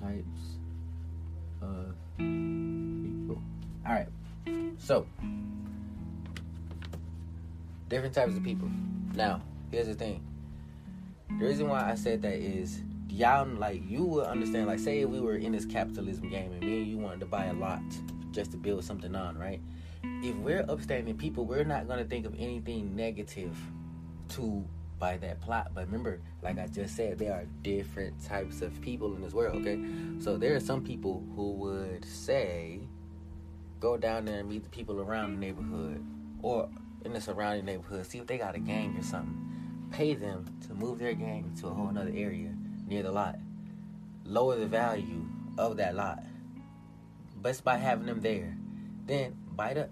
Types 0.00 0.58
of 1.62 1.94
people. 2.18 3.42
All 3.86 3.92
right. 3.92 4.08
So, 4.78 5.06
different 7.88 8.14
types 8.14 8.36
of 8.36 8.42
people. 8.42 8.70
Now, 9.14 9.40
here's 9.70 9.88
the 9.88 9.94
thing. 9.94 10.22
The 11.38 11.46
reason 11.46 11.68
why 11.68 11.90
I 11.90 11.94
said 11.94 12.22
that 12.22 12.34
is 12.34 12.82
y'all 13.12 13.46
like 13.46 13.82
you 13.88 14.04
will 14.04 14.24
understand. 14.24 14.66
Like, 14.66 14.78
say 14.78 15.04
we 15.04 15.20
were 15.20 15.36
in 15.36 15.52
this 15.52 15.66
capitalism 15.66 16.28
game 16.30 16.52
and 16.52 16.60
me 16.60 16.82
and 16.82 16.86
you 16.86 16.98
wanted 16.98 17.20
to 17.20 17.26
buy 17.26 17.46
a 17.46 17.52
lot 17.52 17.82
just 18.30 18.52
to 18.52 18.56
build 18.56 18.84
something 18.84 19.14
on, 19.14 19.36
right? 19.38 19.60
If 20.02 20.34
we're 20.36 20.64
upstanding 20.68 21.16
people, 21.16 21.44
we're 21.44 21.64
not 21.64 21.86
gonna 21.86 22.04
think 22.04 22.26
of 22.26 22.34
anything 22.38 22.96
negative 22.96 23.56
to 24.30 24.64
by 24.98 25.18
that 25.18 25.40
plot. 25.40 25.72
But 25.74 25.86
remember, 25.86 26.20
like 26.42 26.58
I 26.58 26.66
just 26.68 26.96
said, 26.96 27.18
there 27.18 27.32
are 27.32 27.44
different 27.62 28.24
types 28.24 28.62
of 28.62 28.80
people 28.80 29.14
in 29.14 29.20
this 29.20 29.34
world, 29.34 29.56
okay? 29.56 29.78
So 30.20 30.38
there 30.38 30.54
are 30.56 30.60
some 30.60 30.82
people 30.82 31.22
who 31.36 31.52
would 31.52 32.04
say, 32.04 32.80
go 33.80 33.96
down 33.96 34.24
there 34.24 34.38
and 34.38 34.48
meet 34.48 34.62
the 34.62 34.70
people 34.70 35.00
around 35.00 35.32
the 35.32 35.38
neighborhood 35.38 36.02
or 36.40 36.68
in 37.04 37.12
the 37.12 37.20
surrounding 37.20 37.64
neighborhood, 37.64 38.06
see 38.06 38.18
if 38.18 38.26
they 38.26 38.38
got 38.38 38.54
a 38.54 38.60
gang 38.60 38.96
or 38.96 39.02
something. 39.02 39.38
Pay 39.90 40.14
them 40.14 40.46
to 40.66 40.74
move 40.74 40.98
their 40.98 41.14
gang 41.14 41.52
to 41.60 41.66
a 41.66 41.70
whole 41.70 41.88
other 41.88 42.12
area 42.14 42.54
near 42.92 43.02
the 43.02 43.10
lot. 43.10 43.38
Lower 44.24 44.56
the 44.56 44.66
value 44.66 45.24
of 45.58 45.78
that 45.78 45.94
lot. 45.94 46.22
Best 47.36 47.64
by 47.64 47.76
having 47.76 48.06
them 48.06 48.20
there. 48.20 48.56
Then 49.06 49.34
bite 49.56 49.78
up. 49.78 49.90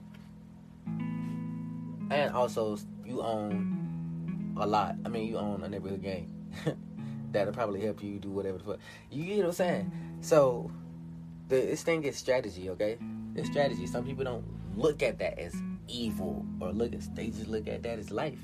And 0.86 2.32
also, 2.34 2.78
you 3.04 3.22
own 3.22 4.54
a 4.58 4.66
lot. 4.66 4.96
I 5.04 5.08
mean, 5.08 5.28
you 5.28 5.38
own 5.38 5.62
a 5.62 5.68
neighborhood 5.68 6.02
gang. 6.02 6.30
That'll 7.32 7.54
probably 7.54 7.80
help 7.80 8.02
you 8.02 8.18
do 8.18 8.30
whatever 8.30 8.58
the 8.58 8.64
fuck. 8.64 8.78
You 9.10 9.24
get 9.24 9.38
what 9.38 9.46
I'm 9.46 9.52
saying? 9.52 9.92
So, 10.20 10.70
the, 11.48 11.56
this 11.56 11.82
thing 11.82 12.04
is 12.04 12.16
strategy, 12.16 12.68
okay? 12.70 12.98
It's 13.34 13.48
strategy. 13.48 13.86
Some 13.86 14.04
people 14.04 14.24
don't 14.24 14.44
look 14.76 15.02
at 15.02 15.18
that 15.20 15.38
as 15.38 15.54
evil 15.88 16.44
or 16.60 16.72
look 16.72 16.92
at 16.92 17.14
they 17.14 17.28
just 17.28 17.48
look 17.48 17.66
at 17.68 17.82
that 17.84 17.98
as 17.98 18.10
life. 18.10 18.40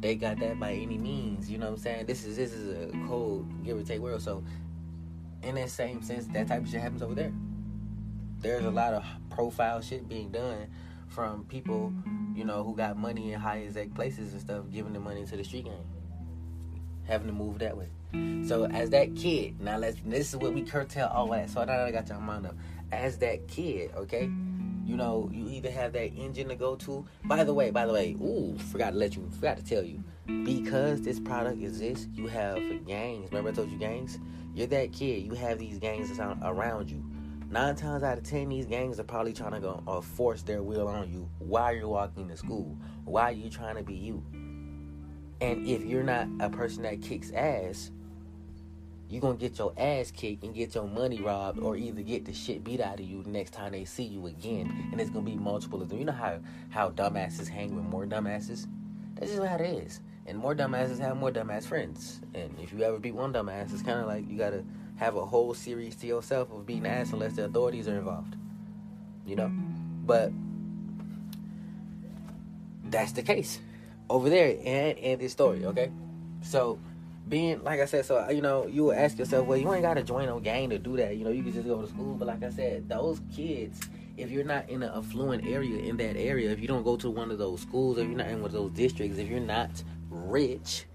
They 0.00 0.14
got 0.14 0.38
that 0.40 0.58
by 0.58 0.72
any 0.72 0.96
means, 0.96 1.50
you 1.50 1.58
know 1.58 1.66
what 1.66 1.72
I'm 1.72 1.78
saying? 1.78 2.06
This 2.06 2.24
is 2.24 2.36
this 2.36 2.52
is 2.52 2.88
a 2.88 3.06
cold 3.06 3.46
give 3.64 3.78
or 3.78 3.82
take 3.82 4.00
world. 4.00 4.22
So 4.22 4.42
in 5.42 5.54
that 5.56 5.70
same 5.70 6.02
sense, 6.02 6.26
that 6.28 6.48
type 6.48 6.62
of 6.62 6.70
shit 6.70 6.80
happens 6.80 7.02
over 7.02 7.14
there. 7.14 7.32
There's 8.38 8.64
a 8.64 8.70
lot 8.70 8.94
of 8.94 9.04
profile 9.28 9.82
shit 9.82 10.08
being 10.08 10.30
done 10.30 10.68
from 11.08 11.44
people, 11.44 11.92
you 12.34 12.44
know, 12.44 12.64
who 12.64 12.74
got 12.74 12.96
money 12.96 13.32
in 13.32 13.40
high 13.40 13.64
exec 13.64 13.92
places 13.94 14.32
and 14.32 14.40
stuff, 14.40 14.64
giving 14.72 14.94
the 14.94 15.00
money 15.00 15.26
to 15.26 15.36
the 15.36 15.44
street 15.44 15.64
gang. 15.64 15.84
Having 17.04 17.26
to 17.26 17.32
move 17.34 17.58
that 17.58 17.76
way. 17.76 17.88
So 18.46 18.64
as 18.66 18.90
that 18.90 19.14
kid, 19.14 19.60
now 19.60 19.76
let's 19.76 19.98
this 20.04 20.30
is 20.30 20.36
what 20.36 20.54
we 20.54 20.62
curtail 20.62 21.08
all 21.08 21.28
that. 21.28 21.50
So 21.50 21.62
now 21.64 21.84
I 21.84 21.90
got 21.90 22.08
your 22.08 22.20
mind 22.20 22.46
up. 22.46 22.56
As 22.90 23.18
that 23.18 23.46
kid, 23.48 23.92
okay? 23.94 24.30
You 24.84 24.96
know, 24.96 25.30
you 25.32 25.48
either 25.48 25.70
have 25.70 25.92
that 25.92 26.12
engine 26.14 26.48
to 26.48 26.56
go 26.56 26.74
to. 26.76 27.06
By 27.24 27.44
the 27.44 27.54
way, 27.54 27.70
by 27.70 27.86
the 27.86 27.92
way, 27.92 28.16
ooh, 28.20 28.58
forgot 28.70 28.90
to 28.90 28.96
let 28.96 29.14
you, 29.16 29.28
forgot 29.30 29.56
to 29.56 29.64
tell 29.64 29.84
you, 29.84 30.02
because 30.44 31.00
this 31.02 31.20
product 31.20 31.62
exists, 31.62 32.08
you 32.12 32.26
have 32.26 32.58
gangs. 32.86 33.30
Remember 33.30 33.50
I 33.50 33.52
told 33.52 33.70
you 33.70 33.78
gangs? 33.78 34.18
You're 34.54 34.66
that 34.68 34.92
kid. 34.92 35.24
You 35.24 35.34
have 35.34 35.58
these 35.58 35.78
gangs 35.78 36.18
around 36.18 36.90
you. 36.90 37.04
Nine 37.50 37.74
times 37.76 38.02
out 38.02 38.18
of 38.18 38.24
ten, 38.24 38.48
these 38.48 38.66
gangs 38.66 39.00
are 39.00 39.04
probably 39.04 39.32
trying 39.32 39.52
to 39.52 39.60
go 39.60 39.82
or 39.86 40.02
force 40.02 40.42
their 40.42 40.62
will 40.62 40.88
on 40.88 41.10
you 41.10 41.28
while 41.38 41.74
you're 41.74 41.88
walking 41.88 42.28
to 42.28 42.36
school. 42.36 42.76
Why 43.04 43.24
are 43.24 43.32
you 43.32 43.50
trying 43.50 43.76
to 43.76 43.82
be 43.82 43.94
you? 43.94 44.24
And 45.40 45.66
if 45.66 45.82
you're 45.84 46.02
not 46.02 46.28
a 46.40 46.50
person 46.50 46.82
that 46.82 47.02
kicks 47.02 47.32
ass, 47.32 47.90
you're 49.10 49.20
gonna 49.20 49.36
get 49.36 49.58
your 49.58 49.72
ass 49.76 50.12
kicked 50.12 50.44
and 50.44 50.54
get 50.54 50.76
your 50.76 50.86
money 50.86 51.20
robbed 51.20 51.58
or 51.58 51.76
either 51.76 52.00
get 52.00 52.24
the 52.24 52.32
shit 52.32 52.62
beat 52.62 52.80
out 52.80 53.00
of 53.00 53.04
you 53.04 53.24
next 53.26 53.52
time 53.52 53.72
they 53.72 53.84
see 53.84 54.04
you 54.04 54.28
again. 54.28 54.88
And 54.92 55.00
it's 55.00 55.10
gonna 55.10 55.24
be 55.24 55.34
multiple 55.34 55.82
of 55.82 55.88
them. 55.88 55.98
You 55.98 56.04
know 56.04 56.12
how 56.12 56.38
how 56.70 56.90
dumbasses 56.90 57.48
hang 57.48 57.74
with 57.74 57.84
more 57.84 58.06
dumbasses? 58.06 58.68
That's 59.16 59.32
just 59.32 59.44
how 59.44 59.56
it 59.56 59.62
is. 59.62 60.00
And 60.26 60.38
more 60.38 60.54
dumbasses 60.54 61.00
have 61.00 61.16
more 61.16 61.32
dumbass 61.32 61.64
friends. 61.64 62.20
And 62.34 62.56
if 62.60 62.72
you 62.72 62.84
ever 62.84 63.00
beat 63.00 63.16
one 63.16 63.32
dumbass 63.32 63.72
it's 63.72 63.82
kind 63.82 63.98
of 63.98 64.06
like 64.06 64.30
you 64.30 64.38
gotta 64.38 64.64
have 64.94 65.16
a 65.16 65.26
whole 65.26 65.54
series 65.54 65.96
to 65.96 66.06
yourself 66.06 66.52
of 66.52 66.64
beating 66.64 66.86
ass 66.86 67.12
unless 67.12 67.34
the 67.34 67.46
authorities 67.46 67.88
are 67.88 67.98
involved. 67.98 68.36
You 69.26 69.34
know? 69.34 69.48
But 70.06 70.30
that's 72.84 73.10
the 73.12 73.22
case 73.22 73.58
over 74.08 74.30
there 74.30 74.56
and 74.64 74.98
in 74.98 75.18
this 75.18 75.32
story 75.32 75.64
okay? 75.64 75.90
So 76.42 76.78
being 77.30 77.62
like 77.62 77.80
I 77.80 77.86
said, 77.86 78.04
so 78.04 78.28
you 78.28 78.42
know, 78.42 78.66
you 78.66 78.84
will 78.84 78.92
ask 78.92 79.18
yourself, 79.18 79.46
well, 79.46 79.56
you 79.56 79.72
ain't 79.72 79.82
gotta 79.82 80.02
join 80.02 80.26
no 80.26 80.40
gang 80.40 80.68
to 80.70 80.78
do 80.78 80.96
that. 80.98 81.16
You 81.16 81.24
know, 81.24 81.30
you 81.30 81.42
can 81.42 81.52
just 81.52 81.66
go 81.66 81.80
to 81.80 81.88
school. 81.88 82.14
But 82.14 82.28
like 82.28 82.42
I 82.42 82.50
said, 82.50 82.88
those 82.88 83.20
kids, 83.34 83.80
if 84.16 84.30
you're 84.30 84.44
not 84.44 84.68
in 84.68 84.82
an 84.82 84.90
affluent 84.94 85.46
area 85.46 85.78
in 85.78 85.96
that 85.98 86.16
area, 86.16 86.50
if 86.50 86.60
you 86.60 86.68
don't 86.68 86.82
go 86.82 86.96
to 86.96 87.08
one 87.08 87.30
of 87.30 87.38
those 87.38 87.60
schools, 87.60 87.96
if 87.98 88.06
you're 88.06 88.16
not 88.16 88.26
in 88.26 88.42
one 88.42 88.46
of 88.46 88.52
those 88.52 88.72
districts, 88.72 89.16
if 89.16 89.28
you're 89.28 89.40
not 89.40 89.70
rich, 90.10 90.86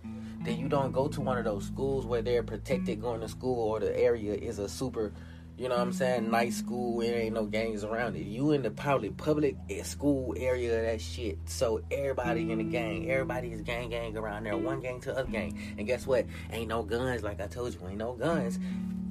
then 0.42 0.60
you 0.60 0.68
don't 0.68 0.92
go 0.92 1.08
to 1.08 1.22
one 1.22 1.38
of 1.38 1.46
those 1.46 1.66
schools 1.66 2.06
where 2.06 2.22
they're 2.22 2.44
protected 2.44 3.02
going 3.02 3.22
to 3.22 3.28
school 3.30 3.68
or 3.70 3.80
the 3.80 3.98
area 3.98 4.34
is 4.34 4.60
a 4.60 4.70
super 4.70 5.12
you 5.58 5.70
know 5.70 5.76
what 5.76 5.82
I'm 5.82 5.94
saying? 5.94 6.30
Night 6.30 6.52
school, 6.52 7.00
there 7.00 7.18
ain't 7.18 7.34
no 7.34 7.46
gangs 7.46 7.86
around 7.86 8.18
it. 8.18 8.24
You 8.24 8.52
in 8.52 8.62
the 8.62 8.72
probably 8.72 9.10
public 9.10 9.56
eh, 9.70 9.84
school 9.84 10.34
area 10.38 10.78
of 10.78 10.86
that 10.86 11.00
shit. 11.00 11.38
So 11.46 11.82
everybody 11.92 12.52
in 12.52 12.58
the 12.58 12.66
gang, 12.66 13.10
everybody 13.10 13.54
is 13.54 13.62
gang 13.62 13.90
gang 13.90 14.18
around 14.18 14.44
there, 14.44 14.58
one 14.58 14.82
gang 14.82 15.00
to 15.02 15.18
other 15.18 15.32
gang. 15.32 15.58
And 15.78 15.88
guess 15.88 16.06
what? 16.06 16.26
Ain't 16.52 16.68
no 16.68 16.84
guns, 16.84 17.24
like 17.24 17.40
I 17.40 17.48
told 17.48 17.74
you, 17.74 17.88
ain't 17.88 18.00
no 18.00 18.14
guns. 18.14 18.60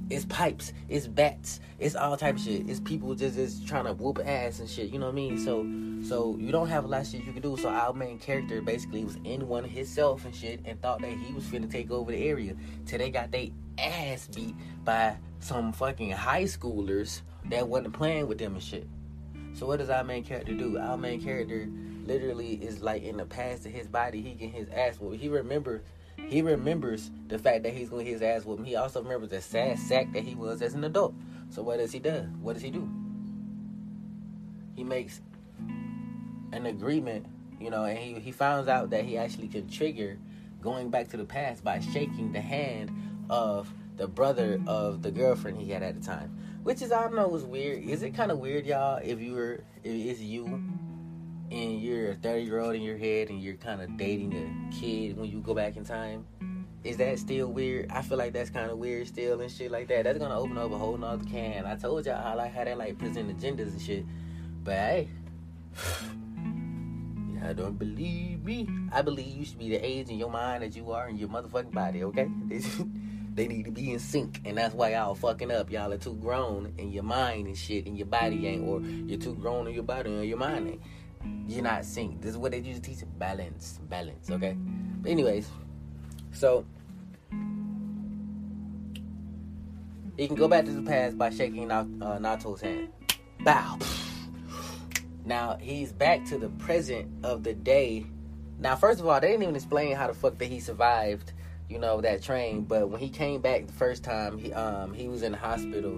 It's 0.07 0.25
pipes, 0.25 0.71
it's 0.87 1.07
bats, 1.07 1.59
it's 1.79 1.95
all 1.95 2.15
type 2.15 2.35
of 2.35 2.41
shit. 2.41 2.69
It's 2.69 2.79
people 2.79 3.15
just 3.15 3.37
just 3.37 3.67
trying 3.67 3.85
to 3.85 3.93
whoop 3.93 4.19
ass 4.23 4.59
and 4.59 4.69
shit. 4.69 4.91
You 4.91 4.99
know 4.99 5.07
what 5.07 5.13
I 5.13 5.15
mean? 5.15 5.39
So 5.39 5.65
so 6.07 6.37
you 6.37 6.51
don't 6.51 6.67
have 6.67 6.85
a 6.85 6.87
lot 6.87 7.01
of 7.01 7.07
shit 7.07 7.23
you 7.23 7.33
can 7.33 7.41
do. 7.41 7.57
So 7.57 7.69
our 7.69 7.91
main 7.91 8.19
character 8.19 8.61
basically 8.61 9.03
was 9.03 9.17
in 9.23 9.47
one 9.47 9.63
himself 9.63 10.23
and 10.25 10.35
shit 10.35 10.59
and 10.63 10.79
thought 10.79 11.01
that 11.01 11.09
he 11.09 11.33
was 11.33 11.43
finna 11.45 11.71
take 11.71 11.89
over 11.89 12.11
the 12.11 12.19
area. 12.19 12.55
Till 12.85 12.99
they 12.99 13.09
got 13.09 13.31
they 13.31 13.51
ass 13.79 14.27
beat 14.27 14.53
by 14.83 15.17
some 15.39 15.71
fucking 15.73 16.11
high 16.11 16.43
schoolers 16.43 17.21
that 17.49 17.67
wasn't 17.67 17.93
playing 17.93 18.27
with 18.27 18.37
them 18.37 18.55
and 18.55 18.63
shit. 18.63 18.87
So 19.53 19.65
what 19.65 19.79
does 19.79 19.89
our 19.89 20.03
main 20.03 20.23
character 20.23 20.53
do? 20.53 20.77
Our 20.77 20.97
main 20.97 21.21
character 21.21 21.69
literally 22.05 22.53
is 22.55 22.81
like 22.81 23.03
in 23.03 23.17
the 23.17 23.25
past 23.25 23.65
of 23.65 23.71
his 23.71 23.87
body, 23.87 24.21
he 24.21 24.33
get 24.33 24.49
his 24.49 24.67
ass 24.69 24.99
whooped. 24.99 25.21
He 25.21 25.29
remember 25.29 25.81
he 26.27 26.41
remembers 26.41 27.11
the 27.27 27.37
fact 27.37 27.63
that 27.63 27.73
he's 27.73 27.89
gonna 27.89 28.03
his 28.03 28.21
ass 28.21 28.45
whooped. 28.45 28.65
He 28.65 28.75
also 28.75 29.01
remembers 29.01 29.29
the 29.29 29.41
sad 29.41 29.79
sack 29.79 30.11
that 30.13 30.23
he 30.23 30.35
was 30.35 30.61
as 30.61 30.73
an 30.73 30.83
adult. 30.83 31.13
So 31.49 31.61
what 31.61 31.77
does 31.77 31.91
he 31.91 31.99
do? 31.99 32.27
What 32.41 32.53
does 32.53 32.63
he 32.63 32.71
do? 32.71 32.89
He 34.75 34.83
makes 34.83 35.21
an 36.51 36.65
agreement, 36.65 37.25
you 37.59 37.69
know, 37.69 37.85
and 37.85 37.97
he, 37.97 38.19
he 38.19 38.31
finds 38.31 38.67
out 38.67 38.89
that 38.89 39.05
he 39.05 39.17
actually 39.17 39.47
can 39.47 39.69
trigger 39.69 40.17
going 40.61 40.89
back 40.89 41.09
to 41.09 41.17
the 41.17 41.25
past 41.25 41.63
by 41.63 41.79
shaking 41.79 42.33
the 42.33 42.41
hand 42.41 42.91
of 43.29 43.71
the 43.97 44.07
brother 44.07 44.59
of 44.67 45.01
the 45.01 45.11
girlfriend 45.11 45.57
he 45.57 45.71
had 45.71 45.83
at 45.83 45.99
the 45.99 46.05
time. 46.05 46.37
Which 46.63 46.81
is 46.81 46.91
I 46.91 47.03
don't 47.03 47.15
know 47.15 47.27
was 47.27 47.43
weird. 47.43 47.83
Is 47.83 48.01
it 48.03 48.15
kind 48.15 48.31
of 48.31 48.39
weird, 48.39 48.65
y'all? 48.65 48.99
If 49.03 49.21
you 49.21 49.33
were, 49.33 49.63
if 49.83 49.93
it's 49.93 50.19
you 50.19 50.45
and 51.51 51.79
you're 51.79 52.11
a 52.11 52.15
30 52.15 52.43
year 52.43 52.59
old 52.59 52.75
in 52.75 52.81
your 52.81 52.97
head 52.97 53.29
and 53.29 53.41
you're 53.41 53.55
kind 53.55 53.81
of 53.81 53.95
dating 53.97 54.33
a 54.33 54.75
kid 54.75 55.17
when 55.17 55.29
you 55.29 55.39
go 55.41 55.53
back 55.53 55.77
in 55.77 55.85
time, 55.85 56.25
is 56.83 56.97
that 56.97 57.19
still 57.19 57.47
weird? 57.47 57.91
I 57.91 58.01
feel 58.01 58.17
like 58.17 58.33
that's 58.33 58.49
kind 58.49 58.69
of 58.69 58.77
weird 58.77 59.07
still 59.07 59.41
and 59.41 59.51
shit 59.51 59.71
like 59.71 59.87
that. 59.89 60.03
That's 60.03 60.19
gonna 60.19 60.39
open 60.39 60.57
up 60.57 60.71
a 60.71 60.77
whole 60.77 60.97
nother 60.97 61.23
can. 61.25 61.65
I 61.65 61.75
told 61.75 62.05
y'all 62.05 62.21
how 62.21 62.35
like 62.35 62.53
how 62.53 62.63
they 62.63 62.75
like 62.75 62.97
present 62.97 63.35
agendas 63.35 63.71
and 63.71 63.81
shit, 63.81 64.05
but 64.63 64.73
hey. 64.73 65.09
I 67.43 67.53
don't 67.53 67.77
believe 67.77 68.43
me. 68.43 68.67
I 68.91 69.03
believe 69.03 69.27
you 69.27 69.45
should 69.45 69.59
be 69.59 69.69
the 69.69 69.75
age 69.75 70.09
in 70.09 70.17
your 70.17 70.31
mind 70.31 70.63
that 70.63 70.75
you 70.75 70.91
are 70.91 71.07
in 71.09 71.17
your 71.17 71.29
motherfucking 71.29 71.73
body, 71.73 72.03
okay? 72.03 72.27
they 73.35 73.47
need 73.49 73.65
to 73.65 73.71
be 73.71 73.91
in 73.91 73.99
sync, 73.99 74.39
and 74.45 74.57
that's 74.57 74.73
why 74.73 74.93
y'all 74.93 75.13
fucking 75.13 75.51
up. 75.51 75.69
Y'all 75.69 75.91
are 75.91 75.97
too 75.97 76.15
grown 76.15 76.73
in 76.77 76.91
your 76.91 77.03
mind 77.03 77.47
and 77.47 77.57
shit, 77.57 77.85
and 77.85 77.97
your 77.97 78.07
body 78.07 78.47
ain't, 78.47 78.65
or 78.65 78.79
you're 78.81 79.19
too 79.19 79.35
grown 79.35 79.67
in 79.67 79.73
your 79.73 79.83
body 79.83 80.09
and 80.09 80.25
your 80.25 80.37
mind 80.37 80.69
ain't. 80.69 80.81
You're 81.47 81.63
not 81.63 81.81
synced. 81.81 82.21
This 82.21 82.31
is 82.31 82.37
what 82.37 82.53
they 82.53 82.59
used 82.59 82.83
to 82.83 82.89
teach 82.89 83.03
balance, 83.17 83.79
balance, 83.89 84.31
okay? 84.31 84.55
But 85.01 85.11
anyways, 85.11 85.49
so 86.31 86.65
he 90.17 90.27
can 90.27 90.35
go 90.35 90.47
back 90.47 90.63
to 90.65 90.71
the 90.71 90.81
past 90.81 91.17
by 91.17 91.29
shaking 91.29 91.69
uh, 91.71 91.83
Naoto's 91.83 92.61
hand. 92.61 92.89
Bow. 93.43 93.77
Now 95.25 95.57
he's 95.59 95.91
back 95.91 96.23
to 96.25 96.37
the 96.37 96.49
present 96.49 97.11
of 97.25 97.43
the 97.43 97.53
day. 97.53 98.05
Now, 98.59 98.77
first 98.77 99.01
of 99.01 99.07
all, 99.07 99.19
they 99.19 99.27
didn't 99.27 99.43
even 99.43 99.55
explain 99.55 99.95
how 99.95 100.07
the 100.07 100.13
fuck 100.13 100.37
that 100.37 100.45
he 100.45 100.61
survived, 100.61 101.33
you 101.69 101.79
know, 101.79 102.01
that 102.01 102.21
train. 102.21 102.61
But 102.63 102.89
when 102.89 102.99
he 102.99 103.09
came 103.09 103.41
back 103.41 103.67
the 103.67 103.73
first 103.73 104.03
time, 104.03 104.37
he 104.37 104.53
um 104.53 104.93
he 104.93 105.07
was 105.07 105.23
in 105.23 105.31
the 105.31 105.37
hospital, 105.37 105.93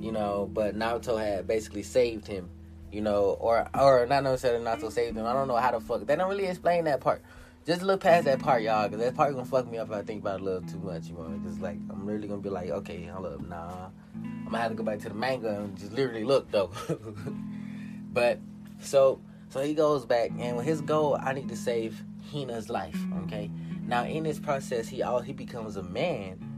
you 0.00 0.12
know. 0.12 0.48
But 0.52 0.76
Naruto 0.76 1.18
had 1.18 1.46
basically 1.46 1.82
saved 1.82 2.26
him, 2.26 2.48
you 2.90 3.00
know, 3.00 3.36
or 3.40 3.68
or 3.78 4.06
not 4.06 4.24
necessarily 4.24 4.64
Naruto 4.64 4.90
saved 4.90 5.16
him. 5.16 5.26
I 5.26 5.32
don't 5.32 5.48
know 5.48 5.56
how 5.56 5.72
the 5.72 5.80
fuck. 5.80 6.06
They 6.06 6.16
don't 6.16 6.30
really 6.30 6.46
explain 6.46 6.84
that 6.84 7.00
part. 7.00 7.22
Just 7.66 7.80
look 7.80 8.00
past 8.00 8.26
that 8.26 8.40
part, 8.40 8.62
y'all, 8.62 8.88
because 8.88 9.02
that 9.02 9.14
part 9.14 9.32
gonna 9.32 9.46
fuck 9.46 9.70
me 9.70 9.78
up 9.78 9.88
if 9.88 9.94
I 9.94 10.02
think 10.02 10.20
about 10.20 10.40
it 10.40 10.42
a 10.42 10.44
little 10.44 10.68
too 10.68 10.78
much, 10.78 11.06
you 11.06 11.14
know. 11.14 11.40
Just 11.44 11.60
like 11.60 11.76
I'm 11.90 12.04
really 12.04 12.28
gonna 12.28 12.42
be 12.42 12.50
like, 12.50 12.70
okay, 12.70 13.04
hold 13.04 13.26
up, 13.26 13.40
nah. 13.46 13.88
I'm 14.14 14.44
gonna 14.44 14.58
have 14.58 14.70
to 14.70 14.76
go 14.76 14.82
back 14.82 14.98
to 15.00 15.08
the 15.08 15.14
manga 15.14 15.60
and 15.60 15.76
just 15.78 15.92
literally 15.92 16.24
look 16.24 16.50
though. 16.50 16.70
but 18.12 18.38
so 18.80 19.20
so 19.48 19.62
he 19.62 19.72
goes 19.72 20.04
back, 20.04 20.32
and 20.38 20.56
with 20.56 20.66
his 20.66 20.80
goal, 20.80 21.16
I 21.18 21.32
need 21.32 21.48
to 21.48 21.56
save 21.56 22.02
Hina's 22.20 22.68
life. 22.68 22.98
Okay. 23.22 23.50
Now 23.86 24.04
in 24.04 24.24
this 24.24 24.38
process, 24.38 24.88
he 24.88 25.02
all 25.02 25.20
he 25.20 25.32
becomes 25.32 25.76
a 25.76 25.82
man. 25.82 26.50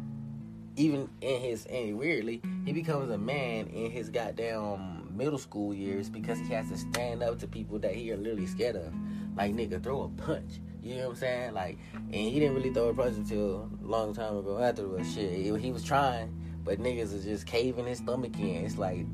Even 0.77 1.09
in 1.23 1.41
his 1.41 1.65
and 1.67 1.99
weirdly, 1.99 2.43
he 2.65 2.73
becomes 2.73 3.11
a 3.11 3.19
man 3.19 3.67
in 3.69 3.91
his 3.91 4.11
goddamn 4.11 5.17
middle 5.17 5.39
school 5.39 5.73
years 5.73 6.09
because 6.09 6.39
he 6.39 6.53
has 6.53 6.69
to 6.69 6.77
stand 6.77 7.23
up 7.23 7.39
to 7.39 7.47
people 7.47 7.79
that 7.79 7.95
he 7.95 8.13
are 8.13 8.17
literally 8.17 8.47
scared 8.47 8.77
of. 8.77 8.93
Like 9.37 9.55
nigga, 9.55 9.83
throw 9.83 10.03
a 10.03 10.09
punch. 10.09 10.61
You 10.83 10.97
know 10.97 11.03
what 11.09 11.11
I'm 11.11 11.17
saying? 11.17 11.55
Like, 11.55 11.79
and 11.95 12.15
he 12.15 12.39
didn't 12.39 12.55
really 12.55 12.73
throw 12.73 12.89
a 12.89 12.95
punch 12.95 13.17
until 13.17 13.69
a 13.83 13.87
long 13.87 14.15
time 14.15 14.37
ago 14.37 14.59
afterwards. 14.59 15.13
Shit, 15.13 15.33
he, 15.33 15.73
was 15.73 15.83
trying, 15.83 16.33
but 16.63 16.79
niggas 16.79 17.13
is 17.13 17.25
just 17.25 17.45
caving 17.45 17.87
his 17.87 17.99
stomach 17.99 18.39
in. 18.39 18.65
It's 18.65 18.79
like 18.79 19.05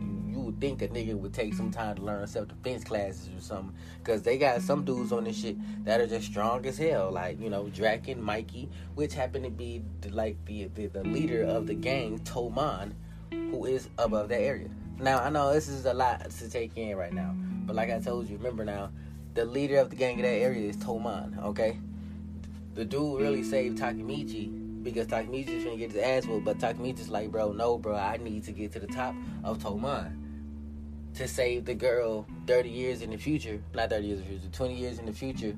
think 0.61 0.83
a 0.83 0.89
nigga 0.89 1.15
would 1.15 1.33
take 1.33 1.55
some 1.55 1.71
time 1.71 1.97
to 1.97 2.03
learn 2.03 2.27
self 2.27 2.49
defense 2.49 2.85
classes 2.85 3.29
or 3.37 3.41
something, 3.41 3.75
cause 4.05 4.23
they 4.23 4.39
got 4.39 4.63
some 4.63 4.85
dudes 4.85 5.13
on 5.13 5.25
this 5.25 5.41
shit 5.41 5.57
that 5.85 6.01
are 6.01 6.07
just 6.07 6.27
strong 6.27 6.65
as 6.67 6.79
hell. 6.79 7.11
Like 7.11 7.41
you 7.41 7.51
know, 7.51 7.69
Draken, 7.69 8.23
Mikey, 8.23 8.69
which 8.95 9.15
happened 9.15 9.45
to 9.45 9.51
be 9.51 9.83
the, 10.01 10.11
like 10.11 10.37
the, 10.45 10.69
the 10.75 10.87
the 10.87 11.05
leader 11.05 11.45
of 11.45 11.67
the 11.67 11.75
gang, 11.75 12.19
Toman, 12.21 12.93
who 13.31 13.67
is 13.67 13.89
above 13.99 14.29
that 14.29 14.41
area. 14.41 14.69
Now 14.99 15.19
I 15.19 15.31
know 15.31 15.53
this 15.53 15.69
is 15.69 15.87
a 15.87 15.95
lot 15.95 16.31
to 16.31 16.49
take 16.49 16.77
in 16.77 16.97
right 16.97 17.13
now, 17.13 17.35
but 17.67 17.77
like 17.77 17.91
I 17.91 18.01
told 18.01 18.29
you, 18.29 18.37
remember 18.37 18.65
now 18.65 18.91
the 19.35 19.45
leader 19.45 19.79
of 19.79 19.91
the 19.91 19.97
gang 19.97 20.17
in 20.17 20.23
that 20.23 20.29
area 20.29 20.69
is 20.69 20.77
Toman, 20.77 21.43
okay? 21.43 21.79
The 22.75 22.85
dude 22.85 23.21
really 23.21 23.43
saved 23.43 23.79
Takemichi 23.79 24.83
because 24.83 25.07
Takemichi's 25.07 25.65
gonna 25.65 25.77
get 25.77 25.93
his 25.93 26.03
ass 26.03 26.27
whooped, 26.27 26.45
but 26.45 26.59
Takemichi's 26.59 27.09
like, 27.09 27.31
bro, 27.31 27.53
no, 27.53 27.79
bro, 27.79 27.97
I 27.97 28.17
need 28.19 28.45
to 28.45 28.53
get 28.53 28.73
to 28.73 28.81
the 28.81 28.87
top 28.87 29.15
of 29.45 29.59
Toman 29.59 30.22
to 31.15 31.29
save 31.29 31.65
the 31.65 31.75
girl 31.75 32.27
30 32.47 32.69
years 32.71 33.03
in 33.03 33.11
the 33.11 33.17
future, 33.17 33.63
not 33.75 33.91
30 33.91 34.07
years 34.07 34.19
in 34.21 34.25
the 34.25 34.31
future, 34.31 34.49
20 34.53 34.75
years 34.75 34.99
in 34.99 35.07
the 35.07 35.13
future, 35.13 35.57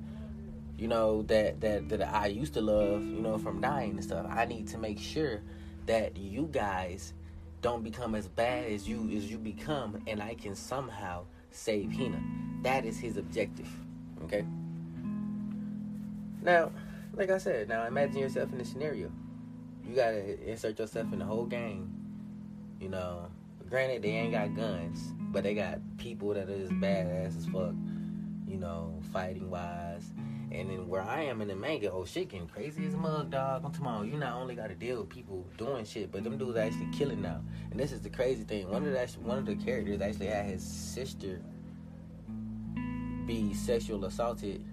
you 0.76 0.88
know, 0.88 1.22
that, 1.22 1.60
that, 1.60 1.88
that 1.88 2.02
I 2.02 2.26
used 2.26 2.54
to 2.54 2.60
love, 2.60 3.04
you 3.04 3.20
know, 3.20 3.38
from 3.38 3.60
dying 3.60 3.92
and 3.92 4.04
stuff. 4.04 4.26
I 4.28 4.44
need 4.44 4.66
to 4.68 4.78
make 4.78 4.98
sure 4.98 5.40
that 5.86 6.16
you 6.16 6.48
guys 6.50 7.14
don't 7.60 7.82
become 7.82 8.14
as 8.14 8.28
bad 8.28 8.70
as 8.70 8.86
you 8.86 9.10
as 9.16 9.30
you 9.30 9.38
become 9.38 10.02
and 10.06 10.22
I 10.22 10.34
can 10.34 10.54
somehow 10.54 11.24
save 11.50 11.92
Hina. 11.92 12.20
That 12.62 12.84
is 12.84 12.98
his 12.98 13.16
objective. 13.16 13.68
Okay. 14.24 14.44
Now, 16.42 16.72
like 17.14 17.30
I 17.30 17.38
said, 17.38 17.68
now 17.68 17.86
imagine 17.86 18.18
yourself 18.18 18.52
in 18.52 18.58
this 18.58 18.68
scenario. 18.70 19.10
You 19.82 19.94
gotta 19.94 20.50
insert 20.50 20.78
yourself 20.78 21.12
in 21.12 21.18
the 21.18 21.24
whole 21.24 21.46
game. 21.46 21.90
You 22.80 22.90
know, 22.90 23.28
granted 23.70 24.02
they 24.02 24.10
ain't 24.10 24.32
got 24.32 24.54
guns, 24.54 25.14
but 25.34 25.42
they 25.42 25.54
got 25.54 25.80
people 25.98 26.32
that 26.32 26.48
are 26.48 26.58
just 26.58 26.72
badass 26.74 27.36
as 27.36 27.46
fuck. 27.46 27.74
You 28.46 28.56
know, 28.56 29.00
fighting 29.12 29.50
wise. 29.50 30.12
And 30.52 30.70
then 30.70 30.86
where 30.86 31.02
I 31.02 31.22
am 31.22 31.40
in 31.42 31.48
the 31.48 31.56
manga, 31.56 31.90
oh 31.90 32.04
shit 32.04 32.28
getting 32.28 32.46
crazy 32.46 32.86
as 32.86 32.94
a 32.94 32.96
mug 32.96 33.30
dog. 33.30 33.64
I'm 33.64 33.72
talking 33.72 34.12
you 34.12 34.16
not 34.16 34.34
only 34.34 34.54
gotta 34.54 34.76
deal 34.76 35.00
with 35.00 35.08
people 35.08 35.44
doing 35.58 35.84
shit, 35.84 36.12
but 36.12 36.22
them 36.22 36.38
dudes 36.38 36.56
actually 36.56 36.88
killing 36.92 37.20
now. 37.20 37.40
And 37.72 37.80
this 37.80 37.90
is 37.90 38.00
the 38.00 38.10
crazy 38.10 38.44
thing. 38.44 38.70
One 38.70 38.86
of 38.86 38.92
the 38.92 39.18
one 39.22 39.38
of 39.38 39.46
the 39.46 39.56
characters 39.56 40.00
actually 40.00 40.28
had 40.28 40.46
his 40.46 40.62
sister 40.62 41.40
be 43.26 43.52
sexual 43.54 44.04
assaulted, 44.04 44.64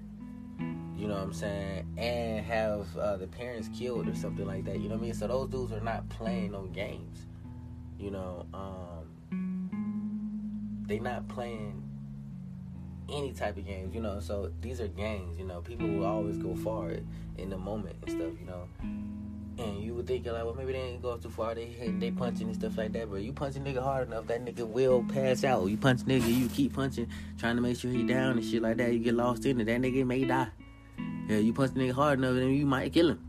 you 0.96 1.08
know 1.08 1.16
what 1.16 1.24
I'm 1.24 1.34
saying, 1.34 1.88
and 1.98 2.46
have 2.46 2.86
uh, 2.96 3.18
the 3.18 3.28
parents 3.28 3.68
killed 3.76 4.08
or 4.08 4.14
something 4.14 4.46
like 4.46 4.66
that. 4.66 4.80
You 4.80 4.90
know 4.90 4.96
what 4.96 5.02
I 5.02 5.06
mean? 5.06 5.14
So 5.16 5.28
those 5.28 5.50
dudes 5.50 5.72
are 5.72 5.82
not 5.82 6.08
playing 6.10 6.52
no 6.52 6.66
games. 6.66 7.26
You 7.98 8.12
know, 8.12 8.46
um, 8.54 9.01
they 10.88 11.00
not 11.00 11.28
playing 11.28 11.84
any 13.12 13.34
type 13.34 13.58
of 13.58 13.66
games. 13.66 13.94
You 13.94 14.02
know, 14.02 14.20
so 14.20 14.52
these 14.62 14.82
are 14.82 14.88
games. 14.88 15.38
You 15.38 15.46
know, 15.46 15.62
people 15.62 15.88
will 15.88 16.06
always 16.06 16.38
go 16.38 16.56
far 16.56 16.92
in 17.38 17.50
the 17.50 17.58
moment 17.58 17.96
and 18.02 18.12
stuff. 18.12 18.34
You 18.40 18.46
know, 18.46 18.68
and 19.58 19.84
you 19.84 19.94
would 19.94 20.08
think 20.08 20.26
like, 20.26 20.44
well, 20.44 20.54
maybe 20.54 20.74
they 20.74 20.80
ain't 20.80 21.02
go 21.02 21.18
too 21.18 21.30
far. 21.30 21.54
They 21.56 21.94
they 22.00 22.12
punching 22.12 22.48
and 22.48 22.56
stuff 22.56 22.78
like 22.78 22.94
that. 22.94 23.10
But 23.10 23.22
you 23.22 23.34
punch 23.34 23.56
a 23.56 23.60
nigga 23.60 23.84
hard 23.84 24.08
enough, 24.08 24.28
that 24.28 24.44
nigga 24.44 24.68
will 24.68 25.04
pass 25.04 25.44
out. 25.44 25.66
You 25.66 25.78
punch 25.78 26.02
nigga, 26.02 26.28
you 26.28 26.48
keep 26.48 26.74
punching, 26.74 27.08
trying 27.38 27.56
to 27.56 27.62
make 27.62 27.78
sure 27.78 27.92
he 27.92 28.04
down 28.04 28.38
and 28.38 28.46
shit 28.46 28.62
like 28.62 28.78
that. 28.78 28.94
You 28.94 29.00
get 29.00 29.14
lost 29.14 29.46
in 29.46 29.60
it, 29.62 29.66
that 29.66 29.82
nigga 29.82 30.06
may 30.06 30.26
die. 30.26 30.48
Yeah, 31.28 31.38
you 31.38 31.54
punch 31.54 31.72
a 31.72 31.74
nigga 31.76 31.94
hard 31.94 32.20
enough, 32.20 32.36
then 32.36 32.52
you 32.52 32.66
might 32.66 32.94
kill 32.94 33.12
him. 33.12 33.20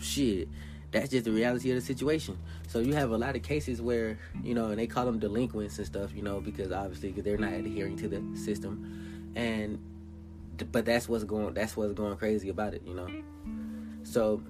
Shit, 0.00 0.48
that's 0.92 1.10
just 1.10 1.24
the 1.24 1.32
reality 1.32 1.70
of 1.70 1.76
the 1.76 1.82
situation. 1.82 2.38
So 2.68 2.78
you 2.78 2.94
have 2.94 3.10
a 3.10 3.18
lot 3.18 3.36
of 3.36 3.42
cases 3.42 3.82
where 3.82 4.18
you 4.42 4.54
know, 4.54 4.66
and 4.66 4.78
they 4.78 4.86
call 4.86 5.04
them 5.04 5.18
delinquents 5.18 5.78
and 5.78 5.86
stuff, 5.86 6.14
you 6.14 6.22
know, 6.22 6.40
because 6.40 6.72
obviously 6.72 7.10
because 7.10 7.24
they're 7.24 7.38
not 7.38 7.52
adhering 7.52 7.96
to 7.96 8.08
the 8.08 8.22
system, 8.38 9.32
and 9.34 9.78
but 10.72 10.84
that's 10.84 11.08
what's 11.08 11.24
going 11.24 11.54
that's 11.54 11.76
what's 11.76 11.92
going 11.92 12.16
crazy 12.16 12.48
about 12.48 12.74
it, 12.74 12.82
you 12.86 12.94
know. 12.94 13.08
So 14.04 14.42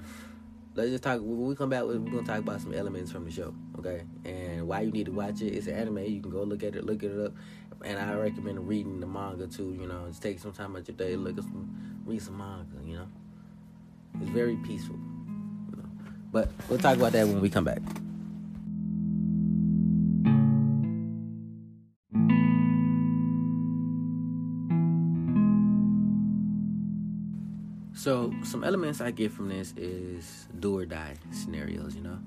let's 0.75 0.90
just 0.90 1.03
talk. 1.03 1.20
When 1.20 1.46
we 1.46 1.57
come 1.57 1.70
back, 1.70 1.85
we're 1.85 1.99
gonna 1.99 2.22
talk 2.22 2.38
about 2.38 2.61
some 2.61 2.75
elements 2.75 3.11
from 3.11 3.25
the 3.25 3.31
show, 3.31 3.55
okay? 3.79 4.03
And 4.25 4.68
why 4.68 4.83
you 4.83 4.92
need 4.92 5.07
to 5.07 5.12
watch 5.12 5.40
it. 5.40 5.55
It's 5.55 5.66
an 5.66 5.75
anime. 5.75 5.99
You 5.99 6.20
can 6.20 6.31
go 6.31 6.42
look 6.42 6.62
at 6.62 6.77
it, 6.77 6.85
look 6.85 7.03
it 7.03 7.18
up. 7.18 7.33
And 7.85 7.99
I 7.99 8.14
recommend 8.14 8.68
reading 8.68 9.01
the 9.01 9.07
manga 9.07 9.46
too. 9.46 9.77
You 9.79 9.87
know, 9.87 10.07
just 10.09 10.22
take 10.22 10.38
some 10.38 10.53
time 10.53 10.77
out 10.77 10.87
your 10.87 10.96
day, 10.96 11.16
look 11.16 11.38
at 11.38 11.44
some, 11.44 12.03
read 12.05 12.22
some 12.22 12.38
manga. 12.38 12.66
You 12.85 12.99
know, 12.99 13.09
it's 14.20 14.31
very 14.31 14.57
peaceful. 14.57 14.96
But 16.37 16.51
we'll 16.68 16.79
talk 16.79 16.99
about 16.99 17.12
that 17.12 17.27
when 17.27 17.40
we 17.40 17.49
come 17.49 17.64
back. 17.64 17.81
So 27.94 28.35
some 28.44 28.64
elements 28.64 29.01
I 29.01 29.12
get 29.12 29.33
from 29.33 29.49
this 29.49 29.72
is 29.79 30.46
do 30.61 30.77
or 30.77 30.85
die 30.85 31.14
scenarios. 31.33 31.96
You 31.96 32.03
know, 32.03 32.18